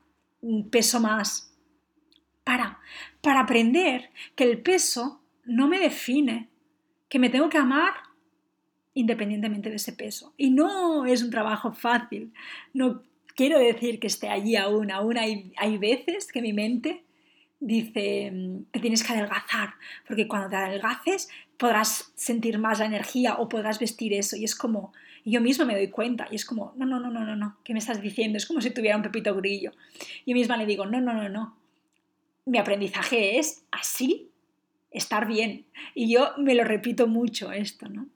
peso 0.69 0.99
más. 0.99 1.47
Para, 2.43 2.79
para 3.21 3.41
aprender 3.41 4.09
que 4.35 4.43
el 4.43 4.61
peso 4.61 5.21
no 5.45 5.67
me 5.67 5.79
define, 5.79 6.49
que 7.09 7.19
me 7.19 7.29
tengo 7.29 7.49
que 7.49 7.57
amar 7.57 7.93
independientemente 8.93 9.69
de 9.69 9.75
ese 9.77 9.93
peso. 9.93 10.33
Y 10.37 10.49
no 10.49 11.05
es 11.05 11.23
un 11.23 11.29
trabajo 11.29 11.71
fácil. 11.71 12.33
No 12.73 13.03
quiero 13.35 13.57
decir 13.59 13.99
que 13.99 14.07
esté 14.07 14.29
allí 14.29 14.55
aún, 14.55 14.91
aún 14.91 15.17
hay, 15.17 15.53
hay 15.57 15.77
veces 15.77 16.31
que 16.31 16.41
mi 16.41 16.53
mente 16.53 17.03
dice 17.59 18.33
que 18.73 18.79
tienes 18.79 19.03
que 19.03 19.13
adelgazar, 19.13 19.75
porque 20.07 20.27
cuando 20.27 20.49
te 20.49 20.55
adelgaces 20.55 21.29
podrás 21.57 22.11
sentir 22.15 22.57
más 22.57 22.79
la 22.79 22.85
energía 22.85 23.35
o 23.35 23.47
podrás 23.47 23.79
vestir 23.79 24.13
eso. 24.13 24.35
Y 24.35 24.43
es 24.43 24.55
como, 24.55 24.93
yo 25.23 25.39
misma 25.41 25.65
me 25.65 25.75
doy 25.75 25.89
cuenta 25.89 26.27
y 26.31 26.35
es 26.35 26.43
como, 26.43 26.73
no, 26.75 26.85
no, 26.85 26.99
no, 26.99 27.11
no, 27.11 27.23
no, 27.23 27.35
no, 27.35 27.57
¿qué 27.63 27.73
me 27.73 27.79
estás 27.79 28.01
diciendo? 28.01 28.37
Es 28.37 28.47
como 28.47 28.61
si 28.61 28.71
tuviera 28.71 28.97
un 28.97 29.03
pepito 29.03 29.35
grillo. 29.35 29.71
Yo 30.25 30.33
misma 30.33 30.57
le 30.57 30.65
digo, 30.65 30.85
no, 30.85 30.99
no, 30.99 31.13
no, 31.13 31.29
no. 31.29 31.55
Mi 32.45 32.57
aprendizaje 32.57 33.37
es 33.39 33.65
así, 33.71 34.29
estar 34.91 35.27
bien. 35.27 35.65
Y 35.93 36.11
yo 36.13 36.31
me 36.37 36.55
lo 36.55 36.63
repito 36.63 37.07
mucho 37.07 37.51
esto, 37.51 37.87
¿no? 37.89 38.07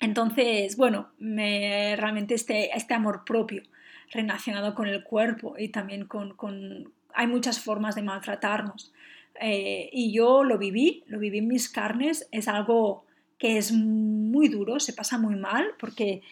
Entonces, 0.00 0.76
bueno, 0.76 1.12
me, 1.18 1.94
realmente 1.96 2.34
este, 2.34 2.76
este 2.76 2.94
amor 2.94 3.24
propio 3.24 3.62
relacionado 4.10 4.74
con 4.74 4.88
el 4.88 5.04
cuerpo 5.04 5.54
y 5.56 5.68
también 5.68 6.06
con, 6.06 6.92
hay 7.14 7.26
muchas 7.26 7.60
formas 7.60 7.94
de 7.94 8.02
maltratarnos. 8.02 8.92
Eh, 9.40 9.88
y 9.92 10.12
yo 10.12 10.44
lo 10.44 10.58
viví, 10.58 11.04
lo 11.06 11.18
viví 11.18 11.38
en 11.38 11.48
mis 11.48 11.68
carnes, 11.68 12.28
es 12.32 12.48
algo 12.48 13.06
que 13.38 13.58
es 13.58 13.72
muy 13.72 14.48
duro, 14.48 14.78
se 14.78 14.92
pasa 14.92 15.18
muy 15.18 15.36
mal 15.36 15.66
porque 15.78 16.22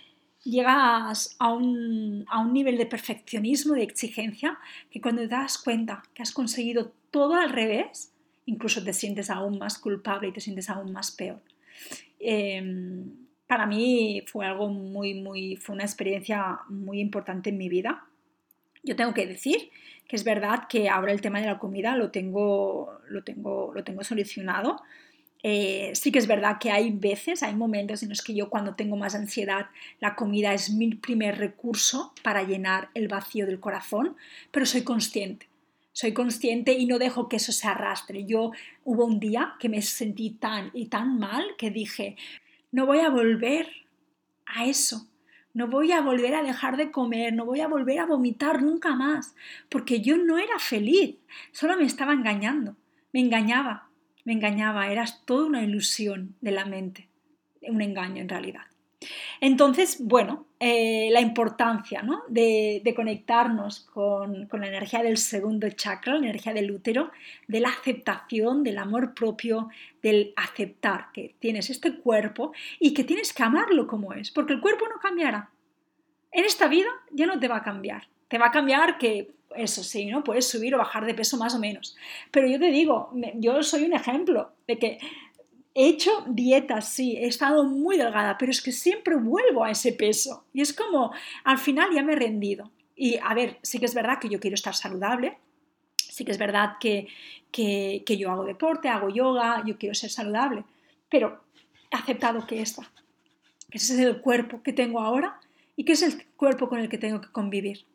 llegas 0.42 1.36
a 1.38 1.52
un, 1.52 2.24
a 2.28 2.40
un 2.40 2.52
nivel 2.52 2.78
de 2.78 2.86
perfeccionismo, 2.86 3.74
de 3.74 3.82
exigencia, 3.82 4.58
que 4.90 5.00
cuando 5.00 5.22
te 5.22 5.28
das 5.28 5.58
cuenta 5.58 6.02
que 6.14 6.22
has 6.22 6.32
conseguido 6.32 6.92
todo 7.10 7.34
al 7.34 7.50
revés, 7.50 8.12
incluso 8.46 8.82
te 8.82 8.92
sientes 8.92 9.30
aún 9.30 9.58
más 9.58 9.78
culpable 9.78 10.28
y 10.28 10.32
te 10.32 10.40
sientes 10.40 10.70
aún 10.70 10.92
más 10.92 11.10
peor. 11.10 11.40
Em, 12.18 13.10
para 13.46 13.66
mí 13.66 14.22
fue 14.26 14.46
algo 14.46 14.68
muy, 14.68 15.14
muy, 15.14 15.56
fue 15.56 15.74
una 15.74 15.84
experiencia 15.84 16.60
muy 16.68 17.00
importante 17.00 17.50
en 17.50 17.58
mi 17.58 17.68
vida. 17.68 18.04
Yo 18.82 18.96
tengo 18.96 19.12
que 19.12 19.26
decir 19.26 19.70
que 20.06 20.16
es 20.16 20.24
verdad 20.24 20.66
que 20.68 20.88
ahora 20.88 21.12
el 21.12 21.20
tema 21.20 21.40
de 21.40 21.46
la 21.46 21.58
comida 21.58 21.96
lo 21.96 22.10
tengo, 22.10 23.00
lo 23.08 23.22
tengo, 23.22 23.72
lo 23.74 23.84
tengo 23.84 24.02
solucionado. 24.04 24.82
Eh, 25.42 25.92
sí 25.94 26.12
que 26.12 26.18
es 26.18 26.26
verdad 26.26 26.58
que 26.60 26.70
hay 26.70 26.90
veces, 26.90 27.42
hay 27.42 27.54
momentos 27.54 28.02
en 28.02 28.10
los 28.10 28.22
que 28.22 28.34
yo 28.34 28.50
cuando 28.50 28.74
tengo 28.74 28.96
más 28.96 29.14
ansiedad, 29.14 29.66
la 30.00 30.14
comida 30.14 30.52
es 30.52 30.70
mi 30.70 30.94
primer 30.94 31.38
recurso 31.38 32.12
para 32.22 32.42
llenar 32.42 32.90
el 32.94 33.08
vacío 33.08 33.46
del 33.46 33.60
corazón, 33.60 34.16
pero 34.50 34.66
soy 34.66 34.82
consciente. 34.82 35.48
Soy 35.92 36.12
consciente 36.12 36.72
y 36.74 36.86
no 36.86 36.98
dejo 36.98 37.28
que 37.28 37.36
eso 37.36 37.52
se 37.52 37.66
arrastre. 37.66 38.24
Yo 38.24 38.52
hubo 38.84 39.04
un 39.04 39.18
día 39.18 39.54
que 39.58 39.68
me 39.68 39.82
sentí 39.82 40.30
tan 40.30 40.70
y 40.72 40.86
tan 40.86 41.18
mal 41.18 41.44
que 41.58 41.70
dije, 41.70 42.16
no 42.70 42.86
voy 42.86 43.00
a 43.00 43.10
volver 43.10 43.68
a 44.46 44.66
eso. 44.66 45.08
No 45.52 45.66
voy 45.66 45.90
a 45.90 46.00
volver 46.00 46.34
a 46.36 46.44
dejar 46.44 46.76
de 46.76 46.92
comer, 46.92 47.32
no 47.32 47.44
voy 47.44 47.60
a 47.60 47.66
volver 47.66 47.98
a 47.98 48.06
vomitar 48.06 48.62
nunca 48.62 48.94
más, 48.94 49.34
porque 49.68 50.00
yo 50.00 50.16
no 50.16 50.38
era 50.38 50.60
feliz, 50.60 51.16
solo 51.50 51.76
me 51.76 51.84
estaba 51.84 52.12
engañando, 52.12 52.76
me 53.12 53.18
engañaba, 53.18 53.89
me 54.24 54.32
engañaba, 54.32 54.90
era 54.90 55.04
toda 55.24 55.46
una 55.46 55.62
ilusión 55.62 56.36
de 56.40 56.50
la 56.50 56.64
mente, 56.64 57.08
un 57.62 57.82
engaño 57.82 58.22
en 58.22 58.28
realidad. 58.28 58.62
Entonces, 59.40 59.96
bueno, 60.00 60.46
eh, 60.58 61.08
la 61.10 61.22
importancia 61.22 62.04
de, 62.28 62.92
conectarnos 62.94 63.80
con, 63.80 64.48
la 64.52 64.68
energía 64.68 65.02
del 65.02 65.16
segundo 65.16 65.68
chakra, 65.70 66.14
la 66.14 66.26
energía 66.26 66.52
del 66.52 66.70
útero, 66.70 67.10
de 67.48 67.60
la 67.60 67.70
aceptación, 67.70 68.62
del 68.62 68.78
amor 68.78 69.14
propio, 69.14 69.70
del 70.02 70.34
aceptar 70.36 71.06
que 71.14 71.34
tienes 71.38 71.70
este 71.70 71.96
cuerpo 71.96 72.52
y 72.78 72.92
que 72.92 73.04
tienes 73.04 73.32
que 73.32 73.42
amarlo 73.42 73.86
como 73.86 74.12
es, 74.12 74.30
porque 74.30 74.52
el 74.52 74.60
cuerpo 74.60 74.86
no 74.88 75.00
cambiará. 75.00 75.50
En 76.32 76.44
esta 76.44 76.68
vida 76.68 76.90
ya 77.10 77.26
no 77.26 77.40
te 77.40 77.48
va 77.48 77.56
a 77.56 77.62
cambiar. 77.62 78.06
Te 78.30 78.38
va 78.38 78.46
a 78.46 78.50
cambiar 78.50 78.96
que, 78.96 79.32
eso 79.54 79.82
sí, 79.82 80.06
¿no? 80.06 80.24
Puedes 80.24 80.48
subir 80.48 80.74
o 80.74 80.78
bajar 80.78 81.04
de 81.04 81.12
peso 81.12 81.36
más 81.36 81.54
o 81.54 81.58
menos. 81.58 81.94
Pero 82.30 82.46
yo 82.46 82.58
te 82.58 82.70
digo, 82.70 83.12
yo 83.34 83.62
soy 83.62 83.84
un 83.84 83.92
ejemplo 83.92 84.52
de 84.66 84.78
que 84.78 84.98
He 85.72 85.86
hecho 85.86 86.24
dietas, 86.26 86.88
sí, 86.88 87.16
he 87.16 87.26
estado 87.26 87.62
muy 87.64 87.96
delgada, 87.96 88.36
pero 88.38 88.50
es 88.50 88.60
que 88.60 88.72
siempre 88.72 89.14
vuelvo 89.14 89.62
a 89.62 89.70
ese 89.70 89.92
peso. 89.92 90.44
Y 90.52 90.62
es 90.62 90.72
como, 90.72 91.12
al 91.44 91.58
final 91.58 91.90
ya 91.94 92.02
me 92.02 92.14
he 92.14 92.16
rendido. 92.16 92.70
Y 92.96 93.18
a 93.22 93.32
ver, 93.34 93.58
sí 93.62 93.78
que 93.78 93.84
es 93.84 93.94
verdad 93.94 94.18
que 94.18 94.28
yo 94.28 94.40
quiero 94.40 94.56
estar 94.56 94.74
saludable, 94.74 95.38
sí 95.96 96.24
que 96.24 96.32
es 96.32 96.38
verdad 96.38 96.76
que, 96.80 97.06
que, 97.52 98.16
yo 98.18 98.30
hago 98.30 98.44
deporte, 98.44 98.88
hago 98.88 99.10
yoga, 99.10 99.62
yo 99.64 99.78
quiero 99.78 99.94
ser 99.94 100.10
saludable, 100.10 100.64
pero 101.08 101.40
he 101.90 101.96
aceptado 101.96 102.46
que 102.46 102.60
esta, 102.60 102.90
que 103.70 103.78
ese 103.78 103.94
es 103.94 104.00
el 104.00 104.20
cuerpo 104.20 104.62
que 104.62 104.72
tengo 104.72 105.00
ahora 105.00 105.40
y 105.76 105.84
que 105.84 105.92
es 105.92 106.02
el 106.02 106.26
cuerpo 106.36 106.68
con 106.68 106.80
el 106.80 106.88
que 106.88 106.98
tengo 106.98 107.20
que 107.20 107.30
convivir. 107.30 107.86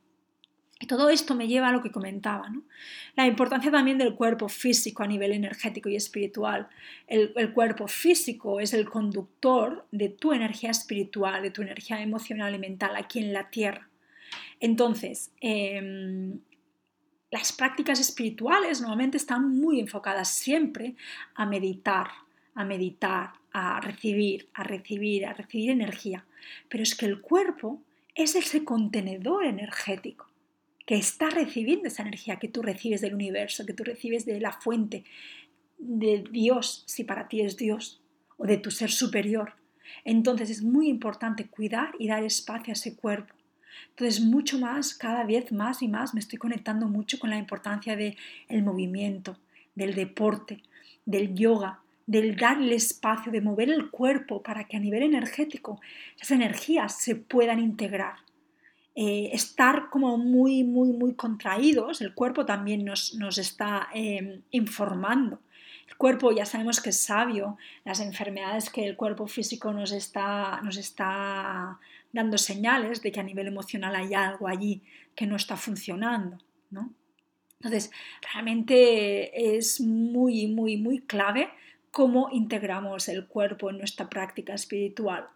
Y 0.80 0.88
todo 0.88 1.10
esto 1.10 1.36
me 1.36 1.48
lleva 1.48 1.70
a 1.70 1.72
lo 1.72 1.82
que 1.82 1.92
comentaba, 1.92 2.52
la 3.16 3.26
importancia 3.26 3.72
también 3.72 3.98
del 3.98 4.16
cuerpo 4.16 4.50
físico 4.50 5.04
a 5.04 5.08
nivel 5.08 5.32
energético 5.32 5.88
y 5.88 5.96
espiritual. 5.96 6.68
El, 7.08 7.54
cuerpo 7.54 7.88
físico 7.88 8.60
es 8.60 8.74
el 8.74 8.90
conductor 8.90 9.86
de 9.92 10.10
tu 10.10 10.34
energía 10.34 10.72
espiritual, 10.72 11.42
de 11.42 11.52
tu 11.52 11.62
energía 11.62 12.02
emocional 12.02 12.54
y 12.56 12.60
mental 12.60 12.98
aquí 12.98 13.20
en 13.20 13.32
la 13.32 13.50
Tierra. 13.50 13.88
Entonces, 14.60 15.32
em, 15.40 16.40
las 17.32 17.54
prácticas 17.54 18.02
espirituales 18.02 18.82
normalmente 18.82 19.16
están 19.16 19.58
muy 19.58 19.80
enfocadas 19.80 20.28
siempre 20.28 20.96
a 21.36 21.46
meditar, 21.46 22.10
a 22.54 22.66
meditar, 22.66 23.32
a 23.54 23.80
recibir, 23.80 24.50
a 24.54 24.64
recibir, 24.64 25.26
a 25.26 25.34
recibir 25.34 25.70
energía. 25.70 26.26
Pero 26.68 26.84
es 26.84 26.96
que 26.96 27.06
el 27.06 27.22
cuerpo 27.22 27.82
es 28.14 28.36
ese 28.36 28.66
contenedor 28.66 29.46
energético 29.46 30.35
que 30.86 30.96
está 30.96 31.30
recibiendo 31.30 31.88
esa 31.88 32.04
energía 32.04 32.38
que 32.38 32.48
tú 32.48 32.62
recibes 32.62 33.02
del 33.02 33.16
universo, 33.16 33.66
que 33.66 33.74
tú 33.74 33.84
recibes 33.84 34.26
de 34.26 34.40
la 34.40 34.52
fuente, 34.52 35.04
de 35.78 36.24
Dios, 36.32 36.84
si 36.86 37.04
para 37.04 37.28
ti 37.28 37.42
es 37.42 37.58
Dios, 37.58 38.02
o 38.38 38.46
de 38.46 38.58
tu 38.58 38.72
ser 38.72 38.92
superior. 38.92 39.54
Entonces 40.04 40.50
es 40.50 40.62
muy 40.62 40.88
importante 40.88 41.48
cuidar 41.48 41.94
y 42.00 42.08
dar 42.08 42.24
espacio 42.24 42.72
a 42.72 42.74
ese 42.74 42.96
cuerpo. 42.96 43.34
Entonces 43.90 44.22
mucho 44.22 44.60
más, 44.60 44.94
cada 44.94 45.24
vez 45.24 45.52
más 45.52 45.82
y 45.82 45.88
más 45.88 46.14
me 46.14 46.20
estoy 46.20 46.38
conectando 46.38 46.88
mucho 46.88 47.20
con 47.20 47.30
la 47.30 47.38
importancia 47.38 47.96
del 47.96 48.16
el 48.48 48.64
movimiento, 48.64 49.38
del 49.74 49.96
deporte, 49.96 50.62
del 51.06 51.36
yoga, 51.36 51.80
del 52.08 52.36
darle 52.36 52.76
espacio, 52.76 53.32
de 53.32 53.42
mover 53.42 53.70
el 53.70 53.90
cuerpo 53.90 54.42
para 54.42 54.66
que 54.66 54.78
a 54.78 54.80
nivel 54.80 55.04
energético 55.04 55.82
esas 56.16 56.32
energías 56.32 56.98
se 57.00 57.16
puedan 57.16 57.60
integrar. 57.60 58.25
Eh, 58.98 59.32
estar 59.34 59.90
como 59.90 60.18
muy, 60.18 60.64
muy, 60.64 60.94
muy 60.94 61.16
contraídos, 61.16 62.00
el 62.00 62.14
cuerpo 62.14 62.46
también 62.46 62.86
nos, 62.86 63.38
está 63.38 63.90
em, 63.94 64.42
informando. 64.52 65.42
El 65.90 65.98
cuerpo 65.98 66.32
ya 66.32 66.46
sabemos 66.46 66.80
que 66.80 66.92
es 66.92 67.02
sabio, 67.02 67.58
las 67.84 68.00
enfermedades 68.00 68.70
que 68.70 68.88
el 68.88 68.96
cuerpo 68.96 69.28
físico 69.28 69.74
nos 69.74 69.92
está, 69.92 70.62
nos 70.64 70.78
está 70.78 71.78
dando 72.14 72.38
señales 72.38 73.02
de 73.02 73.12
que 73.12 73.20
a 73.20 73.24
nivel 73.24 73.48
emocional 73.48 73.94
hay 73.98 74.14
algo 74.14 74.48
allí 74.48 74.82
que 75.14 75.28
no 75.28 75.36
está 75.36 75.58
funcionando. 75.58 76.38
¿no? 76.72 76.94
Entonces, 77.60 77.92
realmente 78.34 79.58
es 79.58 79.82
muy, 79.82 80.48
muy, 80.48 80.78
muy 80.78 81.02
clave 81.02 81.50
cómo 81.92 82.30
integramos 82.32 83.10
el 83.10 83.28
cuerpo 83.28 83.70
en 83.70 83.78
nuestra 83.80 84.10
práctica 84.10 84.54
espiritual 84.54 85.28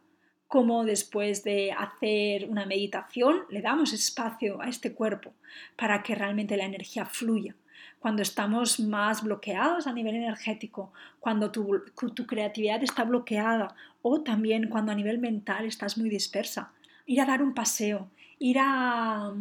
cómo 0.50 0.84
después 0.84 1.44
de 1.44 1.72
hacer 1.72 2.50
una 2.50 2.65
meditación 2.65 3.44
le 3.50 3.62
damos 3.62 3.94
espacio 3.94 4.60
a 4.60 4.68
este 4.68 4.94
cuerpo 4.94 5.32
para 5.77 6.01
que 6.01 6.15
realmente 6.15 6.58
la 6.58 6.65
energía 6.65 7.06
fluya. 7.06 7.56
Cuando 8.00 8.24
estamos 8.24 8.79
más 8.79 9.24
bloqueados 9.24 9.86
a 9.86 9.94
nivel 9.94 10.15
energético, 10.15 10.91
cuando 11.20 11.51
tu, 11.51 11.84
creatividad 12.25 12.82
está 12.82 13.03
bloqueada 13.03 13.75
o 14.01 14.22
también 14.22 14.70
cuando 14.70 14.91
a 14.91 14.96
nivel 14.96 15.20
mental 15.20 15.65
estás 15.65 16.00
muy 16.00 16.10
dispersa, 16.10 16.72
ir 17.06 17.22
a 17.22 17.25
dar 17.25 17.44
un 17.44 17.53
paseo, 17.53 18.10
ir 18.39 18.58
a, 18.60 19.32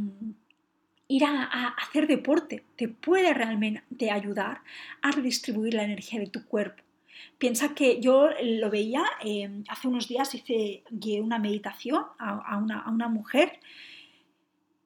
ir 1.09 1.25
a, 1.25 1.69
hacer 1.69 2.07
deporte 2.07 2.65
te 2.77 2.87
puede 2.89 3.33
realmente 3.33 4.11
ayudar 4.11 4.61
a 5.01 5.11
redistribuir 5.11 5.73
la 5.73 5.85
energía 5.85 6.21
de 6.21 6.27
tu 6.27 6.45
cuerpo 6.45 6.83
Piensa 7.39 7.75
que 7.75 8.01
yo 8.01 8.29
lo 8.43 8.71
veía, 8.71 9.05
em, 9.23 9.65
hace 9.69 9.89
unos 9.89 10.09
días 10.09 10.35
hice 10.35 10.83
una 11.21 11.39
meditación 11.39 12.05
a, 12.19 12.57
una, 12.59 13.09
mujer 13.09 13.61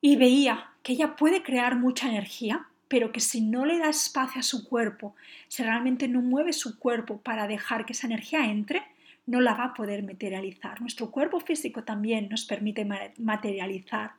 y 0.01 0.17
veía 0.17 0.71
que 0.83 0.93
ella 0.93 1.17
puede 1.17 1.43
crear 1.43 1.77
mucha 1.77 2.09
energía, 2.09 2.67
pero 2.89 3.11
que 3.11 3.21
si 3.21 3.41
no 3.41 3.65
le 3.65 3.79
da 3.79 3.89
espacio 3.89 4.41
a 4.41 4.43
su 4.43 4.69
cuerpo, 4.69 5.15
si 5.49 5.63
realmente 5.63 6.09
no 6.09 6.21
mueve 6.21 6.53
su 6.53 6.79
cuerpo 6.79 7.19
para 7.19 7.47
dejar 7.47 7.87
que 7.87 7.95
esa 7.95 8.07
energía 8.07 8.45
entre, 8.47 8.83
no 9.27 9.41
la 9.41 9.55
va 9.55 9.65
a 9.65 9.75
poder 9.75 10.03
materializar. 10.03 10.81
Nuestro 10.81 11.11
cuerpo 11.11 11.41
físico 11.41 11.85
también 11.85 12.29
nos 12.29 12.45
permite 12.45 12.87
materializar 13.19 14.13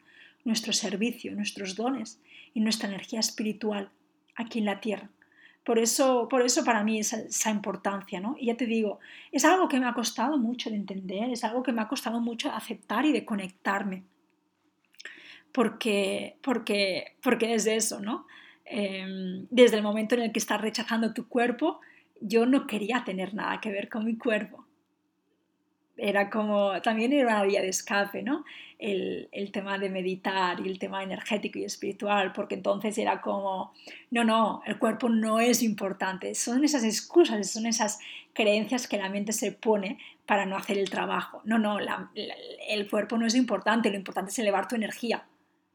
nuestro 0.46 0.74
servicio, 0.74 1.36
nuestros 1.36 1.75
dones 1.75 2.20
y 2.53 2.62
nuestra 2.62 2.88
energía 2.89 3.20
espiritual 3.20 3.89
aquí 4.36 4.60
en 4.60 4.65
la 4.65 4.79
tierra. 4.79 5.10
Por 5.63 5.79
eso, 5.79 6.27
por 6.29 6.41
eso 6.41 6.63
para 6.65 6.84
mí 6.84 7.00
esa, 7.00 7.22
esa 7.22 7.50
importancia, 7.50 8.20
¿no? 8.20 8.36
Y 8.38 8.48
ya 8.48 8.58
te 8.58 8.65
digo, 8.65 9.00
es 9.32 9.46
algo 9.46 9.67
que 9.67 9.79
me 9.79 9.88
ha 9.88 9.93
costado 9.93 10.38
mucho 10.38 10.70
de 10.70 10.75
entender, 10.75 11.29
es 11.29 11.43
algo 11.43 11.63
que 11.63 11.72
me 11.72 11.82
ha 11.82 11.88
costado 11.88 12.20
mucho 12.20 12.50
de 12.50 12.55
aceptar 12.55 13.05
y 13.05 13.12
de 13.13 13.25
conectarme. 13.25 14.03
Porque, 15.51 16.38
porque, 16.41 17.15
porque 17.22 17.53
es 17.53 17.65
eso, 17.67 18.00
¿no? 18.00 18.25
Em, 18.65 19.46
desde 19.50 19.77
el 19.77 19.84
momento 19.84 20.15
en 20.15 20.24
el 20.24 20.32
que 20.32 20.39
estás 20.39 20.60
rechazando 20.60 21.13
tu 21.13 21.27
cuerpo, 21.27 21.79
yo 22.20 22.46
no 22.46 22.67
quería 22.67 23.03
tener 23.05 23.34
nada 23.34 23.62
que 23.62 23.72
ver 23.72 23.89
con 23.89 24.05
mi 24.05 24.17
cuerpo 24.17 24.62
era 25.97 26.29
como, 26.29 26.81
también 26.81 27.13
era 27.13 27.27
una 27.27 27.43
vía 27.43 27.62
de 27.62 27.69
escape, 27.69 28.23
¿no? 28.23 28.45
El, 28.79 29.29
el, 29.31 29.51
tema 29.51 29.77
de 29.77 29.89
meditar 29.89 30.59
y 30.59 30.67
el 30.67 30.79
tema 30.79 31.03
energético 31.03 31.59
y 31.59 31.63
espiritual, 31.63 32.33
porque 32.33 32.55
entonces 32.55 32.97
era 32.97 33.21
como, 33.21 33.73
no, 34.12 34.23
no, 34.23 34.62
el 34.65 34.77
cuerpo 34.77 35.07
no 35.07 35.39
es 35.39 35.63
importante, 35.63 36.35
son 36.35 36.65
esas 36.65 36.83
excusas, 36.83 37.50
son 37.50 37.65
esas 37.65 38.00
creencias 38.33 38.88
que 38.88 38.97
la 38.97 39.09
mente 39.09 39.31
se 39.31 39.51
pone 39.51 40.00
para 40.25 40.45
no 40.45 40.57
hacer 40.57 40.77
el 40.77 40.89
trabajo. 40.89 41.41
No, 41.45 41.59
no, 41.59 41.77
el 42.67 42.89
cuerpo 42.89 43.17
no 43.17 43.25
es 43.25 43.35
importante, 43.35 43.89
lo 43.89 43.95
importante 43.95 44.31
es 44.31 44.39
elevar 44.39 44.67
tu 44.67 44.75
energía. 44.75 45.25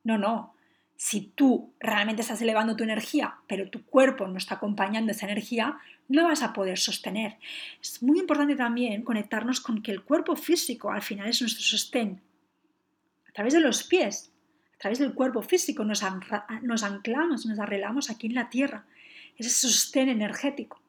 No, 0.04 0.18
no. 0.18 0.54
Si 1.00 1.30
tú 1.36 1.72
realmente 1.78 2.22
estás 2.22 2.42
elevando 2.42 2.74
tu 2.74 2.82
energía, 2.82 3.36
pero 3.46 3.70
tu 3.70 3.84
cuerpo 3.84 4.26
no 4.26 4.36
está 4.36 4.56
acompañando 4.56 5.12
esa 5.12 5.26
energía, 5.26 5.78
no 6.08 6.24
vas 6.24 6.42
a 6.42 6.52
poder 6.52 6.76
sostener. 6.76 7.36
Es 7.80 8.02
muy 8.02 8.18
importante 8.18 8.56
también 8.56 9.02
conectarnos 9.02 9.60
con 9.60 9.80
que 9.80 9.92
el 9.92 10.02
cuerpo 10.02 10.34
físico 10.34 10.90
al 10.90 11.02
final 11.02 11.28
es 11.28 11.40
nuestro 11.40 11.62
sostén. 11.62 12.20
A 13.28 13.32
través 13.32 13.52
de 13.52 13.60
los 13.60 13.84
pies, 13.84 14.32
a 14.74 14.78
través 14.78 14.98
del 14.98 15.14
cuerpo 15.14 15.40
físico 15.40 15.84
nos, 15.84 16.02
anclamos, 16.02 17.46
nos 17.46 17.58
arreglamos 17.60 18.10
aquí 18.10 18.26
en 18.26 18.34
la 18.34 18.50
tierra. 18.50 18.84
Ese 19.36 19.50
sostén 19.50 20.08
energético. 20.08 20.80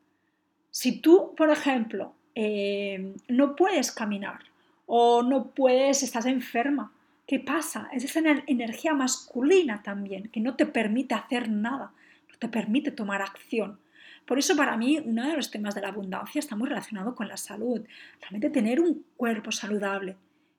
Si 0.71 1.01
tú, 1.01 1.35
por 1.37 1.51
ejemplo, 1.51 2.15
eh, 2.33 3.13
no 3.27 3.55
puedes 3.55 3.91
caminar 3.91 4.39
o 4.87 5.21
no 5.21 5.51
puedes, 5.51 6.01
estás 6.01 6.25
enferma, 6.25 6.91
¿qué 7.29 7.39
pasa? 7.39 7.88
Es 7.93 8.03
esa 8.03 8.21
energía 8.48 8.95
masculina 8.95 9.83
también 9.83 10.29
que 10.29 10.39
no 10.39 10.55
te 10.55 10.65
permite 10.65 11.13
hacer 11.13 11.48
nada, 11.48 11.93
no 12.27 12.36
te 12.39 12.48
permite 12.48 12.89
tomar 12.89 13.21
acción. 13.21 13.79
Por 14.25 14.39
eso 14.39 14.55
para 14.55 14.75
mí 14.77 14.98
uno 15.05 15.27
de 15.27 15.36
los 15.36 15.51
temas 15.51 15.75
de 15.75 15.81
la 15.81 15.89
abundancia 15.89 16.39
está 16.39 16.55
muy 16.55 16.67
relacionado 16.67 17.13
con 17.13 17.27
la 17.27 17.38
salud. 17.38 17.86
Realmente 18.19 18.50
tener 18.50 18.79
un 18.79 19.05
cuerpo 19.15 19.51
saludable 19.51 20.17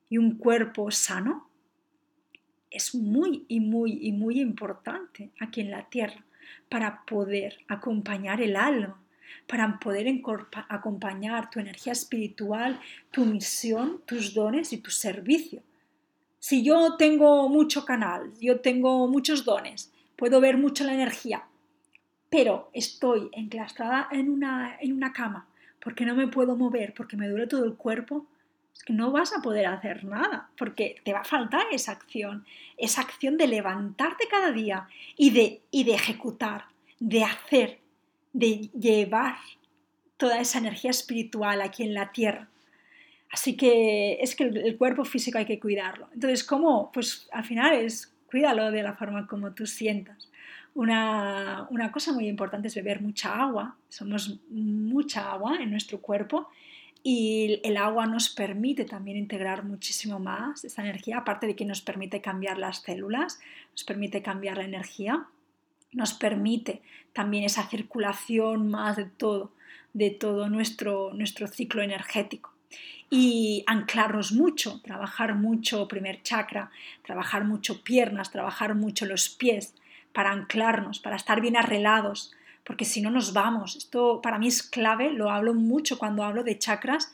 y 0.09 0.17
un 0.17 0.37
cuerpo 0.37 0.89
sano 0.91 1.49
es 2.69 2.95
muy 2.95 3.43
y 3.49 3.59
muy 3.59 3.99
y 4.01 4.13
muy 4.13 4.39
importante 4.39 5.29
aquí 5.41 5.59
en 5.59 5.71
la 5.71 5.89
tierra 5.89 6.23
para 6.69 7.03
poder 7.03 7.57
acompañar 7.67 8.39
el 8.39 8.55
alma, 8.55 8.97
para 9.45 9.77
poder 9.77 10.07
acompañar 10.69 11.49
tu 11.49 11.59
energía 11.59 11.91
espiritual, 11.91 12.79
tu 13.11 13.25
misión, 13.25 14.01
tus 14.05 14.33
dones 14.33 14.71
y 14.71 14.77
tu 14.77 14.89
servicio. 14.89 15.63
Si 16.41 16.63
yo 16.63 16.95
tengo 16.97 17.47
mucho 17.49 17.85
canal, 17.85 18.33
yo 18.39 18.61
tengo 18.61 19.07
muchos 19.07 19.45
dones, 19.45 19.93
puedo 20.15 20.41
ver 20.41 20.57
mucho 20.57 20.83
la 20.83 20.95
energía, 20.95 21.43
pero 22.31 22.71
estoy 22.73 23.29
enclastrada 23.33 24.07
en 24.11 24.27
una, 24.27 24.75
en 24.81 24.93
una 24.93 25.13
cama 25.13 25.47
porque 25.83 26.03
no 26.03 26.15
me 26.15 26.27
puedo 26.27 26.55
mover, 26.55 26.95
porque 26.95 27.15
me 27.15 27.27
duele 27.27 27.45
todo 27.45 27.63
el 27.63 27.75
cuerpo, 27.75 28.25
es 28.73 28.83
que 28.83 28.91
no 28.91 29.11
vas 29.11 29.33
a 29.37 29.43
poder 29.43 29.67
hacer 29.67 30.03
nada, 30.03 30.49
porque 30.57 30.99
te 31.03 31.13
va 31.13 31.19
a 31.19 31.25
faltar 31.25 31.67
esa 31.71 31.91
acción, 31.91 32.43
esa 32.75 33.01
acción 33.01 33.37
de 33.37 33.45
levantarte 33.45 34.27
cada 34.27 34.51
día 34.51 34.87
y 35.17 35.29
de, 35.29 35.61
y 35.69 35.83
de 35.83 35.93
ejecutar, 35.93 36.65
de 36.99 37.23
hacer, 37.23 37.81
de 38.33 38.71
llevar 38.79 39.35
toda 40.17 40.41
esa 40.41 40.57
energía 40.57 40.89
espiritual 40.89 41.61
aquí 41.61 41.83
en 41.83 41.93
la 41.93 42.11
tierra. 42.11 42.50
Así 43.31 43.55
que 43.55 44.17
es 44.21 44.35
que 44.35 44.43
el, 44.43 44.77
cuerpo 44.77 45.05
físico 45.05 45.37
hay 45.37 45.45
que 45.45 45.59
cuidarlo. 45.59 46.09
Entonces, 46.13 46.43
¿cómo? 46.43 46.91
Pues 46.91 47.29
al 47.31 47.45
final 47.45 47.73
es 47.73 48.13
cuídalo 48.29 48.71
de 48.71 48.83
la 48.83 48.93
forma 48.93 49.25
como 49.25 49.53
tú 49.53 49.65
sientas. 49.65 50.29
Una, 50.73 51.67
cosa 51.91 52.13
muy 52.13 52.27
importante 52.27 52.67
es 52.67 52.75
beber 52.75 53.01
mucha 53.01 53.41
agua. 53.41 53.77
Somos 53.89 54.39
mucha 54.49 55.31
agua 55.31 55.57
en 55.61 55.71
nuestro 55.71 56.01
cuerpo 56.01 56.49
y 57.03 57.61
el 57.63 57.77
agua 57.77 58.05
nos 58.05 58.29
permite 58.29 58.85
también 58.85 59.17
integrar 59.17 59.63
muchísimo 59.63 60.19
más 60.19 60.63
esa 60.63 60.81
energía, 60.81 61.17
aparte 61.17 61.47
de 61.47 61.55
que 61.55 61.65
nos 61.65 61.81
permite 61.81 62.21
cambiar 62.21 62.57
las 62.57 62.81
células, 62.81 63.39
nos 63.71 63.83
permite 63.83 64.21
cambiar 64.21 64.57
la 64.57 64.65
energía, 64.65 65.25
nos 65.93 66.13
permite 66.13 66.81
también 67.11 67.43
esa 67.43 67.67
circulación 67.67 68.69
más 68.69 68.97
de 68.97 69.05
todo, 69.05 69.51
de 69.93 70.11
todo 70.11 70.47
nuestro, 70.47 71.11
nuestro 71.13 71.47
ciclo 71.47 71.81
energético 71.81 72.51
y 73.09 73.63
anclarnos 73.67 74.31
mucho, 74.31 74.81
trabajar 74.81 75.35
mucho 75.35 75.87
primer 75.87 76.23
chakra, 76.23 76.71
trabajar 77.05 77.43
mucho 77.43 77.83
piernas, 77.83 78.31
trabajar 78.31 78.75
mucho 78.75 79.05
los 79.05 79.29
pies, 79.29 79.75
para 80.13 80.31
anclarnos, 80.31 80.99
para 80.99 81.15
estar 81.15 81.41
bien 81.41 81.57
arreglados, 81.57 82.33
porque 82.63 82.85
si 82.85 83.01
no 83.01 83.09
nos 83.09 83.33
vamos. 83.33 83.75
Esto 83.75 84.21
para 84.21 84.37
mí 84.37 84.47
es 84.47 84.63
clave, 84.63 85.11
lo 85.11 85.29
hablo 85.29 85.53
mucho 85.53 85.97
cuando 85.97 86.23
hablo 86.23 86.43
de 86.43 86.57
chakras, 86.57 87.13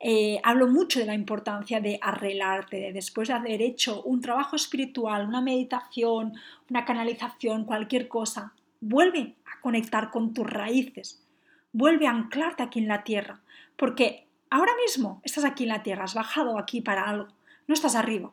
eh, 0.00 0.40
hablo 0.42 0.66
mucho 0.66 0.98
de 0.98 1.06
la 1.06 1.14
importancia 1.14 1.80
de 1.80 1.98
arreglarte, 2.00 2.92
después 2.92 3.28
de 3.28 3.34
haber 3.34 3.60
hecho 3.60 4.02
un 4.02 4.20
trabajo 4.20 4.56
espiritual, 4.56 5.26
una 5.26 5.42
meditación, 5.42 6.34
una 6.70 6.84
canalización, 6.84 7.64
cualquier 7.64 8.08
cosa, 8.08 8.54
vuelve 8.80 9.34
a 9.44 9.60
conectar 9.60 10.10
con 10.10 10.32
tus 10.32 10.48
raíces, 10.48 11.22
vuelve 11.72 12.06
a 12.06 12.12
anclarte 12.12 12.62
aquí 12.62 12.78
en 12.78 12.88
la 12.88 13.04
tierra, 13.04 13.40
porque 13.76 14.26
ahora 14.50 14.72
mismo 14.84 15.20
estás 15.24 15.44
aquí 15.44 15.64
en 15.64 15.70
la 15.70 15.82
tierra, 15.82 16.04
has 16.04 16.14
bajado 16.14 16.58
aquí 16.58 16.80
para 16.80 17.08
algo, 17.08 17.28
no 17.66 17.74
estás 17.74 17.94
arriba. 17.94 18.32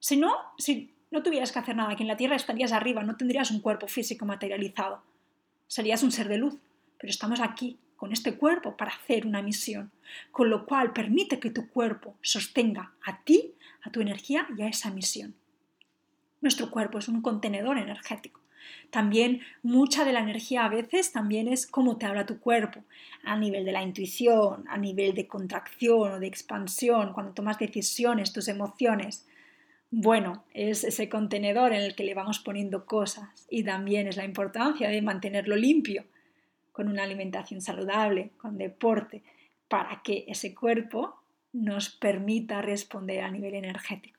Si 0.00 0.16
no, 0.16 0.34
si 0.58 0.94
no 1.10 1.22
tuvieras 1.22 1.52
que 1.52 1.58
hacer 1.58 1.76
nada 1.76 1.92
aquí 1.92 2.02
en 2.02 2.08
la 2.08 2.16
Tierra, 2.16 2.36
estarías 2.36 2.72
arriba, 2.72 3.02
no 3.02 3.16
tendrías 3.16 3.50
un 3.50 3.60
cuerpo 3.60 3.88
físico 3.88 4.26
materializado. 4.26 5.02
Serías 5.66 6.02
un 6.02 6.12
ser 6.12 6.28
de 6.28 6.38
luz, 6.38 6.58
pero 6.98 7.10
estamos 7.10 7.40
aquí 7.40 7.78
con 7.96 8.12
este 8.12 8.36
cuerpo 8.36 8.76
para 8.76 8.92
hacer 8.92 9.26
una 9.26 9.42
misión, 9.42 9.90
con 10.30 10.50
lo 10.50 10.66
cual 10.66 10.92
permite 10.92 11.40
que 11.40 11.50
tu 11.50 11.68
cuerpo 11.68 12.16
sostenga 12.22 12.92
a 13.04 13.22
ti, 13.24 13.54
a 13.82 13.90
tu 13.90 14.00
energía 14.00 14.46
y 14.56 14.62
a 14.62 14.68
esa 14.68 14.90
misión. 14.90 15.34
Nuestro 16.40 16.70
cuerpo 16.70 16.98
es 16.98 17.08
un 17.08 17.22
contenedor 17.22 17.76
energético. 17.78 18.37
También 18.90 19.40
mucha 19.62 20.04
de 20.04 20.12
la 20.12 20.20
energía 20.20 20.64
a 20.64 20.68
veces 20.68 21.12
también 21.12 21.48
es 21.48 21.66
cómo 21.66 21.96
te 21.98 22.06
habla 22.06 22.26
tu 22.26 22.38
cuerpo, 22.40 22.84
a 23.24 23.36
nivel 23.36 23.64
de 23.64 23.72
la 23.72 23.82
intuición, 23.82 24.64
a 24.68 24.78
nivel 24.78 25.14
de 25.14 25.26
contracción 25.26 26.12
o 26.12 26.20
de 26.20 26.26
expansión, 26.26 27.12
cuando 27.12 27.32
tomas 27.32 27.58
decisiones, 27.58 28.32
tus 28.32 28.48
emociones. 28.48 29.26
Bueno, 29.90 30.44
es 30.52 30.84
ese 30.84 31.08
contenedor 31.08 31.72
en 31.72 31.82
el 31.82 31.94
que 31.94 32.04
le 32.04 32.14
vamos 32.14 32.38
poniendo 32.40 32.84
cosas 32.84 33.46
y 33.50 33.64
también 33.64 34.06
es 34.06 34.16
la 34.16 34.24
importancia 34.24 34.88
de 34.88 35.02
mantenerlo 35.02 35.56
limpio, 35.56 36.04
con 36.72 36.88
una 36.88 37.02
alimentación 37.02 37.60
saludable, 37.60 38.30
con 38.36 38.58
deporte, 38.58 39.22
para 39.68 40.00
que 40.02 40.24
ese 40.28 40.54
cuerpo 40.54 41.16
nos 41.52 41.90
permita 41.90 42.62
responder 42.62 43.22
a 43.22 43.30
nivel 43.30 43.54
energético. 43.54 44.17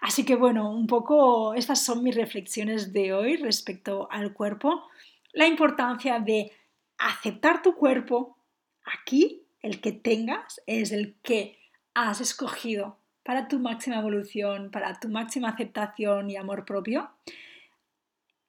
Así 0.00 0.24
que 0.24 0.36
bueno, 0.36 0.70
un 0.70 0.86
poco 0.86 1.54
estas 1.54 1.84
son 1.84 2.02
mis 2.02 2.14
reflexiones 2.14 2.92
de 2.92 3.12
hoy 3.12 3.36
respecto 3.36 4.08
al 4.10 4.32
cuerpo. 4.32 4.88
La 5.32 5.46
importancia 5.46 6.20
de 6.20 6.52
aceptar 6.98 7.62
tu 7.62 7.74
cuerpo 7.74 8.38
aquí, 8.84 9.46
el 9.60 9.80
que 9.80 9.92
tengas, 9.92 10.60
es 10.66 10.92
el 10.92 11.16
que 11.22 11.58
has 11.94 12.20
escogido 12.20 12.98
para 13.22 13.48
tu 13.48 13.58
máxima 13.58 13.98
evolución, 13.98 14.70
para 14.70 14.98
tu 15.00 15.08
máxima 15.08 15.48
aceptación 15.48 16.30
y 16.30 16.36
amor 16.36 16.64
propio. 16.64 17.10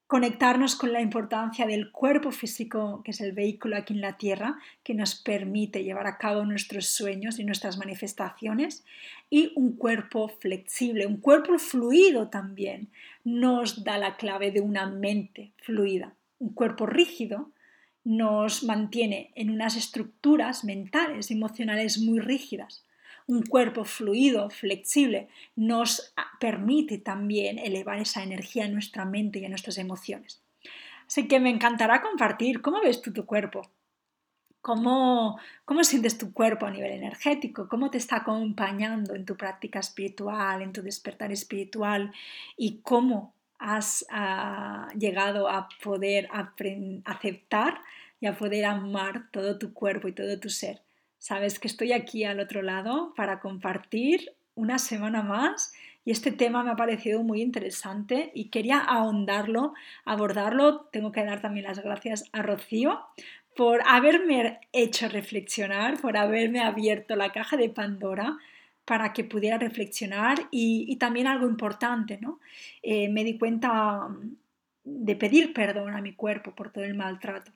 Conectarnos 0.07 0.77
con 0.77 0.93
la 0.93 1.01
importancia 1.01 1.67
del 1.67 1.91
cuerpo 1.91 2.31
físico, 2.31 3.01
que 3.03 3.11
es 3.11 3.19
el 3.19 3.33
vehículo 3.33 3.75
aquí 3.75 3.93
en 3.93 3.99
la 3.99 4.17
Tierra, 4.17 4.57
que 4.81 4.93
nos 4.93 5.15
permite 5.15 5.83
llevar 5.83 6.07
a 6.07 6.17
cabo 6.17 6.45
nuestros 6.45 6.85
sueños 6.87 7.39
y 7.39 7.43
nuestras 7.43 7.77
manifestaciones. 7.77 8.85
Y 9.29 9.51
un 9.57 9.75
cuerpo 9.75 10.29
flexible, 10.29 11.05
un 11.05 11.17
cuerpo 11.17 11.59
fluido 11.59 12.29
también, 12.29 12.87
nos 13.25 13.83
da 13.83 13.97
la 13.97 14.15
clave 14.15 14.51
de 14.51 14.61
una 14.61 14.89
mente 14.89 15.51
fluida. 15.57 16.13
Un 16.39 16.53
cuerpo 16.53 16.85
rígido 16.85 17.51
nos 18.05 18.63
mantiene 18.63 19.31
en 19.35 19.49
unas 19.49 19.75
estructuras 19.75 20.63
mentales, 20.63 21.31
emocionales 21.31 21.99
muy 21.99 22.19
rígidas 22.19 22.86
un 23.27 23.43
cuerpo 23.43 23.83
fluido, 23.83 24.49
flexible, 24.49 25.27
nos 25.55 26.13
permite 26.39 26.97
también 26.97 27.59
elevar 27.59 27.99
esa 27.99 28.23
energía 28.23 28.65
en 28.65 28.73
nuestra 28.73 29.05
mente 29.05 29.39
y 29.39 29.43
en 29.43 29.51
nuestras 29.51 29.77
emociones. 29.77 30.41
Así 31.07 31.27
que 31.27 31.39
me 31.39 31.49
encantará 31.49 32.01
compartir 32.01 32.61
cómo 32.61 32.81
ves 32.81 33.01
tú 33.01 33.11
tu 33.13 33.25
cuerpo, 33.25 33.69
cómo, 34.61 35.39
cómo 35.65 35.83
sientes 35.83 36.17
tu 36.17 36.33
cuerpo 36.33 36.65
a 36.65 36.71
nivel 36.71 36.91
energético, 36.91 37.67
cómo 37.69 37.89
te 37.91 37.97
está 37.97 38.17
acompañando 38.17 39.13
en 39.15 39.25
tu 39.25 39.35
práctica 39.35 39.79
espiritual, 39.79 40.61
en 40.61 40.73
tu 40.73 40.81
despertar 40.81 41.31
espiritual 41.31 42.13
y 42.57 42.79
cómo 42.79 43.33
has 43.59 44.05
ah, 44.09 44.87
llegado 44.97 45.49
a 45.49 45.67
poder 45.83 46.29
aceptar 47.05 47.81
y 48.19 48.27
a 48.27 48.37
poder 48.37 48.65
amar 48.65 49.29
todo 49.31 49.57
tu 49.57 49.73
cuerpo 49.73 50.07
y 50.07 50.13
todo 50.13 50.39
tu 50.39 50.49
ser. 50.49 50.81
Sabes 51.17 51.59
que 51.59 51.67
estoy 51.67 51.93
aquí 51.93 52.23
al 52.23 52.39
otro 52.39 52.61
lado 52.61 53.13
para 53.15 53.39
compartir 53.39 54.33
una 54.55 54.79
semana 54.79 55.23
más 55.23 55.73
y 56.05 56.11
este 56.11 56.31
tema 56.31 56.63
me 56.63 56.71
ha 56.71 56.75
parecido 56.75 57.21
muy 57.21 57.41
interesante 57.41 58.31
y 58.33 58.45
quería 58.45 58.79
ahondarlo, 58.79 59.73
abordarlo. 60.05 60.87
Tengo 60.91 61.11
que 61.11 61.25
dar 61.25 61.41
también 61.41 61.65
las 61.65 61.83
gracias 61.83 62.23
a 62.31 62.41
Rocío 62.41 63.01
por 63.57 63.81
haberme 63.85 64.59
hecho 64.71 65.09
reflexionar, 65.09 65.99
por 65.99 66.15
haberme 66.15 66.61
abierto 66.61 67.15
la 67.15 67.31
caja 67.31 67.57
de 67.57 67.69
Pandora 67.69 68.37
para 68.85 69.11
que 69.11 69.25
pudiera 69.25 69.57
reflexionar 69.57 70.37
y, 70.49 70.95
también 70.95 71.27
algo 71.27 71.45
importante, 71.45 72.19
¿no? 72.21 72.39
Eh, 72.81 73.09
me 73.09 73.25
di 73.25 73.37
cuenta 73.37 74.07
de 74.85 75.15
pedir 75.17 75.51
perdón 75.53 75.93
a 75.93 76.01
mi 76.01 76.13
cuerpo 76.13 76.55
por 76.55 76.71
todo 76.71 76.85
el 76.85 76.93
maltrato. 76.93 77.51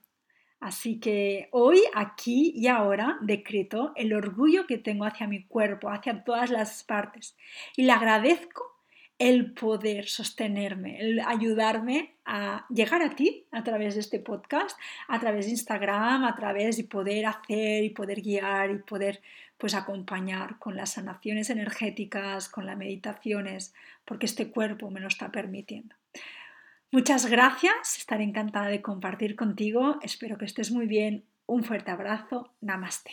Así 0.62 1.00
que 1.00 1.50
hoy, 1.52 1.82
aquí 1.96 2.54
y 2.56 2.68
ahora, 2.68 3.18
decreto 3.22 3.94
el 3.96 4.14
orgullo 4.14 4.68
que 4.68 4.78
tengo 4.78 5.06
hacia 5.06 5.28
mi 5.28 5.44
cuerpo, 5.44 5.90
hacia 5.90 6.24
todas 6.24 6.52
las 6.52 6.84
partes. 6.84 7.36
Y 7.76 7.84
le 7.84 7.92
agradezco 7.92 8.72
el 9.18 9.54
poder 9.54 10.08
sostenerme, 10.08 11.00
el 11.00 11.20
ayudarme 11.20 12.14
a 12.26 12.68
llegar 12.70 13.02
a 13.02 13.16
ti 13.16 13.48
a 13.52 13.64
través 13.64 13.96
de 13.96 14.02
este 14.02 14.20
podcast, 14.20 14.78
a 15.08 15.20
través 15.20 15.46
de 15.46 15.52
Instagram, 15.52 16.26
a 16.26 16.36
través 16.36 16.78
de 16.78 16.84
poder 16.84 17.26
hacer 17.26 17.84
y 17.84 17.90
poder 17.90 18.22
guiar 18.22 18.70
y 18.70 18.78
poder 18.78 19.20
pues 19.58 19.74
acompañar 19.74 20.60
con 20.60 20.76
las 20.76 20.94
sanaciones 20.94 21.50
energéticas, 21.50 22.50
con 22.50 22.68
las 22.68 22.78
meditaciones, 22.78 23.74
porque 24.06 24.28
este 24.28 24.52
cuerpo 24.52 24.92
me 24.92 25.00
lo 25.00 25.08
está 25.08 25.32
permitiendo. 25.32 26.01
Muchas 26.94 27.26
gracias, 27.26 27.98
estaré 27.98 28.26
encantada 28.26 28.68
de 28.68 28.82
compartir 28.82 29.38
contigo, 29.38 29.98
espero 30.02 30.38
que 30.38 30.44
estés 30.44 30.72
muy 30.72 30.88
bien, 30.88 31.24
un 31.46 31.64
fuerte 31.64 31.90
abrazo, 31.90 32.54
namaste. 32.60 33.12